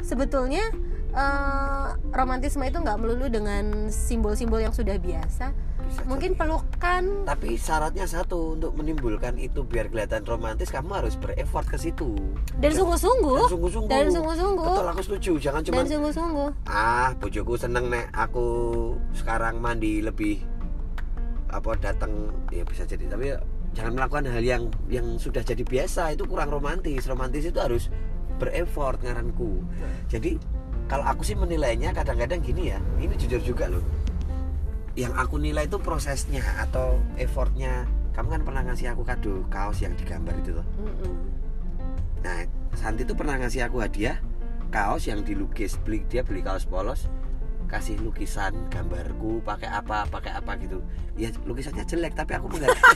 sebetulnya 0.00 0.62
eh, 1.10 1.86
romantisme 2.10 2.62
itu 2.62 2.76
nggak 2.76 2.96
melulu 2.96 3.26
dengan 3.28 3.86
simbol-simbol 3.86 4.58
yang 4.58 4.72
sudah 4.72 4.96
biasa. 4.96 5.54
Bisa 5.84 6.00
Mungkin 6.02 6.32
jadi. 6.32 6.40
pelukan. 6.40 7.02
tapi 7.28 7.54
syaratnya 7.54 8.04
satu 8.04 8.56
untuk 8.56 8.72
menimbulkan 8.72 9.36
itu 9.36 9.60
biar 9.62 9.86
kelihatan 9.86 10.24
romantis 10.24 10.72
kamu 10.72 10.96
harus 10.96 11.12
berefort 11.14 11.68
ke 11.68 11.76
situ 11.76 12.16
Dan 12.56 12.72
sungguh-sungguh. 12.72 13.36
Dan 13.38 13.50
sungguh-sungguh 13.50 13.90
Dan 13.92 14.06
sungguh-sungguh. 14.08 14.64
betul 14.66 14.88
aku 14.88 15.02
setuju 15.04 15.32
jangan 15.38 15.60
cuma 15.60 15.76
Dan 15.76 15.86
sungguh-sungguh. 15.86 16.48
ah 16.64 17.12
bojoku 17.14 17.54
seneng 17.54 17.92
nek 17.92 18.08
aku 18.10 18.46
sekarang 19.12 19.60
mandi 19.60 20.00
lebih 20.00 20.40
apa 21.46 21.76
datang 21.76 22.32
ya 22.48 22.64
bisa 22.64 22.82
jadi 22.82 23.04
tapi 23.06 23.36
jangan 23.74 23.92
melakukan 23.98 24.30
hal 24.30 24.40
yang 24.40 24.62
yang 24.88 25.18
sudah 25.18 25.42
jadi 25.42 25.60
biasa. 25.66 26.14
Itu 26.14 26.24
kurang 26.24 26.54
romantis. 26.54 27.04
Romantis 27.10 27.44
itu 27.44 27.58
harus 27.58 27.90
berefort 28.38 29.02
ngaranku. 29.02 29.60
Jadi 30.08 30.38
kalau 30.86 31.04
aku 31.04 31.26
sih 31.26 31.36
menilainya 31.36 31.90
kadang-kadang 31.90 32.40
gini 32.40 32.72
ya. 32.72 32.78
Ini 33.02 33.14
jujur 33.18 33.42
juga 33.42 33.68
loh. 33.68 33.82
Yang 34.94 35.12
aku 35.18 35.36
nilai 35.42 35.66
itu 35.66 35.76
prosesnya 35.82 36.46
atau 36.62 37.02
effortnya. 37.18 37.84
Kamu 38.14 38.30
kan 38.30 38.42
pernah 38.46 38.62
ngasih 38.62 38.94
aku 38.94 39.02
kado 39.02 39.42
kaos 39.50 39.82
yang 39.82 39.98
digambar 39.98 40.38
itu 40.38 40.54
loh. 40.54 40.66
Nah, 42.22 42.46
Santi 42.78 43.02
tuh 43.02 43.18
pernah 43.18 43.34
ngasih 43.42 43.66
aku 43.66 43.82
hadiah 43.82 44.22
kaos 44.70 45.10
yang 45.10 45.26
dilukis. 45.26 45.74
Beli 45.82 46.06
dia 46.06 46.22
beli 46.22 46.46
kaos 46.46 46.62
polos, 46.62 47.10
kasih 47.74 47.98
lukisan 47.98 48.54
gambarku 48.70 49.42
pakai 49.42 49.66
apa, 49.66 50.06
pakai 50.06 50.38
apa 50.38 50.54
gitu. 50.62 50.78
Ya 51.18 51.34
lukisannya 51.42 51.82
jelek 51.82 52.14
tapi 52.14 52.38
aku 52.38 52.46
menghargai. 52.46 52.78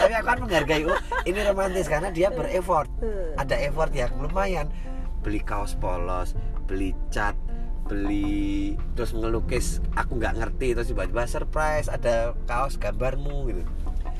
tapi 0.00 0.12
aku 0.16 0.24
kan 0.24 0.38
menghargai 0.40 0.82
oh, 0.88 0.96
ini 1.28 1.44
romantis 1.44 1.92
karena 1.92 2.08
dia 2.08 2.32
berefort. 2.32 2.88
Ada 3.36 3.60
effort 3.68 3.92
yang 3.92 4.16
lumayan. 4.16 4.72
Beli 5.20 5.44
kaos 5.44 5.76
polos, 5.76 6.32
beli 6.64 6.96
cat, 7.12 7.36
beli 7.84 8.80
terus 8.96 9.12
ngelukis 9.12 9.84
aku 9.92 10.16
nggak 10.16 10.40
ngerti 10.40 10.72
terus 10.72 10.88
tiba-tiba 10.88 11.28
surprise 11.28 11.92
ada 11.92 12.32
kaos 12.48 12.80
gambarmu 12.80 13.52
gitu 13.52 13.60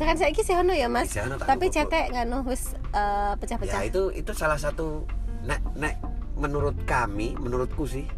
Tekan 0.01 0.17
saya 0.17 0.33
sih 0.33 0.57
ono 0.57 0.73
ya 0.73 0.89
mas. 0.89 1.13
Isih 1.13 1.29
ono, 1.29 1.37
tak 1.37 1.45
Tapi 1.45 1.69
cetek 1.69 2.09
nggak 2.09 2.25
nuh 2.25 2.41
wis 2.49 2.73
eh, 2.73 3.33
pecah-pecah. 3.37 3.69
ya 3.69 3.85
itu 3.85 4.09
itu 4.17 4.33
salah 4.33 4.57
satu 4.57 5.05
nek 5.45 5.61
nek 5.77 6.01
menurut 6.41 6.73
kami 6.89 7.37
menurutku 7.37 7.85
sih 7.85 8.09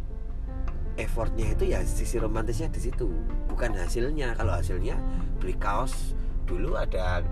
effortnya 0.95 1.51
itu 1.51 1.63
ya 1.67 1.81
sisi 1.81 2.17
romantisnya 2.17 2.69
di 2.69 2.79
situ 2.79 3.09
bukan 3.47 3.73
hasilnya 3.73 4.33
kalau 4.33 4.53
hasilnya 4.53 4.93
beli 5.37 5.57
kaos 5.57 6.13
dulu 6.43 6.75
ada 6.75 7.23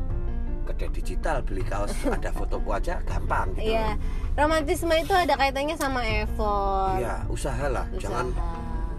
kedai 0.61 0.89
digital 0.91 1.41
beli 1.41 1.61
kaos 1.61 1.93
ada 2.17 2.29
fotoku 2.31 2.69
aja 2.71 3.01
gampang 3.03 3.53
gitu 3.55 3.73
Iya. 3.73 3.97
Romantisme 4.31 4.95
itu 4.95 5.11
ada 5.11 5.35
kaitannya 5.35 5.75
sama 5.75 5.99
effort. 6.07 6.95
Iya, 6.97 7.27
usaha 7.27 7.65
lah 7.67 7.83
usaha. 7.91 7.99
jangan 7.99 8.25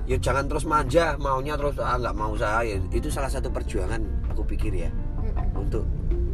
ya 0.04 0.16
jangan 0.18 0.44
terus 0.44 0.66
manja 0.66 1.16
maunya 1.16 1.54
terus 1.54 1.78
ah 1.78 1.94
nggak 1.94 2.12
mau 2.12 2.34
usaha 2.34 2.60
ya 2.60 2.76
itu 2.90 3.08
salah 3.08 3.30
satu 3.30 3.48
perjuangan 3.48 4.02
aku 4.28 4.42
pikir 4.44 4.74
ya 4.76 4.90
Mm-mm. 4.90 5.56
untuk 5.56 5.86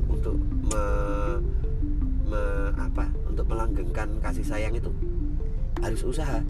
untuk 0.08 0.34
me, 0.66 0.84
me- 2.26 2.72
apa 2.74 3.06
untuk 3.24 3.44
melanggengkan 3.44 4.08
kasih 4.18 4.42
sayang 4.42 4.72
itu 4.72 4.88
harus 5.78 6.00
usaha 6.02 6.40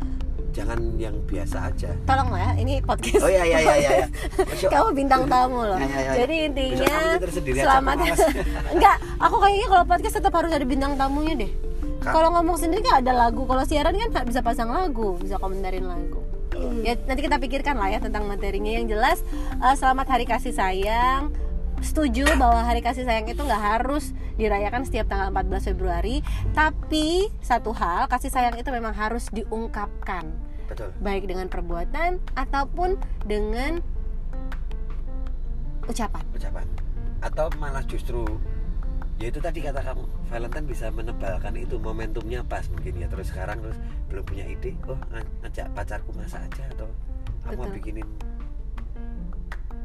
jangan 0.52 0.78
yang 0.96 1.14
biasa 1.28 1.70
aja. 1.70 1.90
Tolong 2.04 2.28
lah 2.32 2.40
ya 2.40 2.50
ini 2.60 2.74
podcast. 2.82 3.22
Oh 3.22 3.30
iya 3.30 3.44
iya 3.44 3.58
iya 3.60 3.74
iya 3.78 3.90
Masya- 4.36 4.70
kamu 4.74 4.88
bintang 4.96 5.22
tamu 5.28 5.60
loh. 5.62 5.78
Ya, 5.78 5.86
ya, 5.86 6.00
ya. 6.00 6.12
jadi 6.24 6.36
intinya 6.50 6.86
selamat. 7.44 7.96
Enggak 8.74 8.96
aku 9.20 9.36
kayaknya 9.38 9.66
kalau 9.70 9.84
podcast 9.84 10.14
tetap 10.20 10.32
harus 10.34 10.52
ada 10.52 10.64
bintang 10.66 10.92
tamunya 10.96 11.34
deh. 11.46 11.52
Kalau 11.98 12.30
ngomong 12.32 12.56
sendiri 12.56 12.80
kan 12.86 13.04
ada 13.04 13.12
lagu. 13.12 13.44
Kalau 13.44 13.62
siaran 13.66 13.92
kan 13.92 14.24
bisa 14.24 14.40
pasang 14.40 14.70
lagu 14.72 15.18
bisa 15.20 15.36
komentarin 15.36 15.84
lagu. 15.84 16.22
Ya 16.82 16.98
nanti 17.06 17.22
kita 17.22 17.38
pikirkan 17.38 17.78
lah 17.78 17.88
ya 17.92 17.98
tentang 18.02 18.26
materinya. 18.26 18.72
Yang 18.72 18.86
jelas 18.96 19.18
eh, 19.62 19.76
selamat 19.76 20.06
hari 20.10 20.24
kasih 20.24 20.54
sayang 20.54 21.30
setuju 21.82 22.26
bahwa 22.36 22.60
hari 22.64 22.80
kasih 22.82 23.06
sayang 23.06 23.26
itu 23.30 23.40
nggak 23.40 23.62
harus 23.62 24.12
dirayakan 24.38 24.86
setiap 24.86 25.10
tanggal 25.10 25.30
14 25.34 25.74
Februari 25.74 26.22
tapi 26.54 27.30
satu 27.42 27.74
hal 27.74 28.06
kasih 28.06 28.30
sayang 28.30 28.56
itu 28.58 28.70
memang 28.70 28.94
harus 28.94 29.30
diungkapkan 29.30 30.30
betul 30.68 30.92
baik 31.00 31.24
dengan 31.26 31.48
perbuatan 31.48 32.20
ataupun 32.36 33.00
dengan 33.24 33.80
ucapan. 35.88 36.22
ucapan 36.36 36.66
atau 37.24 37.48
malah 37.58 37.82
justru 37.88 38.22
ya 39.18 39.34
itu 39.34 39.42
tadi 39.42 39.58
kata 39.64 39.82
kamu 39.82 40.04
Valentine 40.30 40.66
bisa 40.70 40.86
menebalkan 40.94 41.58
itu 41.58 41.80
momentumnya 41.82 42.46
pas 42.46 42.62
mungkin 42.70 43.02
ya 43.02 43.10
terus 43.10 43.34
sekarang 43.34 43.58
terus 43.58 43.78
belum 44.06 44.22
punya 44.22 44.46
ide 44.46 44.78
oh 44.86 45.00
ng- 45.10 45.30
ngajak 45.42 45.66
pacarku 45.74 46.14
masak 46.14 46.46
aja 46.46 46.70
atau 46.78 46.86
aku 47.42 47.58
mau 47.58 47.66
Betul. 47.66 47.76
bikinin 47.82 48.08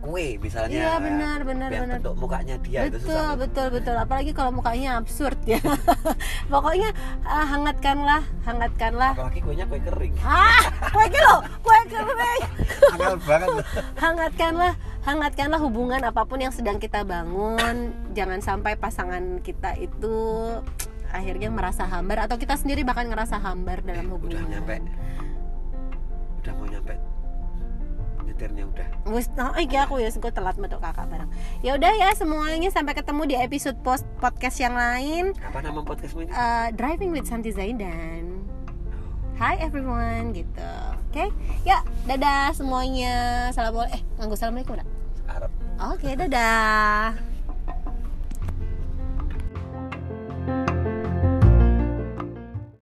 kue 0.04 0.36
misalnya 0.36 0.76
Iya, 0.76 0.94
benar, 1.00 1.40
benar, 1.42 1.70
yang 1.70 1.84
benar. 1.88 1.98
bentuk 1.98 2.16
mukanya 2.20 2.56
dia 2.60 2.80
itu 2.84 3.00
betul, 3.00 3.08
susah 3.08 3.34
betul, 3.34 3.68
betul. 3.72 3.96
Apalagi 3.96 4.32
kalau 4.32 4.52
mukanya 4.52 5.00
absurd 5.00 5.40
ya. 5.44 5.64
Pokoknya 6.52 6.92
ah, 7.24 7.48
hangatkanlah, 7.48 8.20
hangatkanlah. 8.44 9.16
apalagi 9.16 9.40
kuenya 9.40 9.64
kue 9.64 9.80
kering 9.80 10.12
Ah, 10.20 10.60
kue 10.92 11.08
kilo, 11.08 11.36
kue 11.60 11.80
kering. 11.88 12.42
banget 13.24 13.48
hangatkanlah, 13.96 14.74
hangatkanlah 15.02 15.60
hubungan 15.60 16.02
apa 16.04 16.22
pun 16.24 16.38
yang 16.38 16.52
sedang 16.52 16.78
kita 16.78 17.02
bangun. 17.02 17.96
Jangan 18.12 18.40
sampai 18.40 18.76
pasangan 18.76 19.40
kita 19.40 19.78
itu 19.78 20.16
akhirnya 21.10 21.48
merasa 21.48 21.86
hambar 21.86 22.26
atau 22.26 22.36
kita 22.36 22.54
sendiri 22.54 22.82
bahkan 22.82 23.06
ngerasa 23.06 23.38
hambar 23.38 23.80
dalam 23.82 24.04
Eh, 24.04 24.10
udah 24.10 24.18
hubungan. 24.20 24.44
nyampe 24.50 24.76
udah 26.40 26.54
mau 26.58 26.68
nyampe 26.68 26.94
akhirnya 28.44 28.68
udah. 28.68 28.88
Wis 29.16 29.32
oh 29.40 29.56
iya 29.56 29.88
aku 29.88 30.04
ya 30.04 30.12
gue 30.12 30.32
telat 30.36 30.60
metu 30.60 30.76
kakak 30.84 31.08
bareng. 31.08 31.32
Ya 31.64 31.80
udah 31.80 31.96
ya 31.96 32.12
semuanya 32.12 32.68
sampai 32.68 32.92
ketemu 32.92 33.24
di 33.32 33.36
episode 33.40 33.80
post 33.80 34.04
podcast 34.20 34.60
yang 34.60 34.76
lain. 34.76 35.32
Apa 35.40 35.64
nama 35.64 35.80
podcastmu 35.80 36.28
ini? 36.28 36.32
Uh, 36.36 36.68
driving 36.76 37.16
with 37.16 37.24
Santi 37.24 37.56
Zaidan 37.56 38.44
Hi 39.40 39.56
everyone 39.64 40.36
gitu. 40.36 40.72
Oke 41.10 41.26
okay? 41.26 41.30
ya 41.64 41.88
dadah 42.04 42.52
semuanya. 42.52 43.48
Salam 43.56 43.80
eh 43.88 44.04
nganggo 44.20 44.36
assalamualaikum 44.36 44.76
enggak 44.76 44.90
oke 45.80 46.04
okay, 46.04 46.14
dadah. 46.20 47.16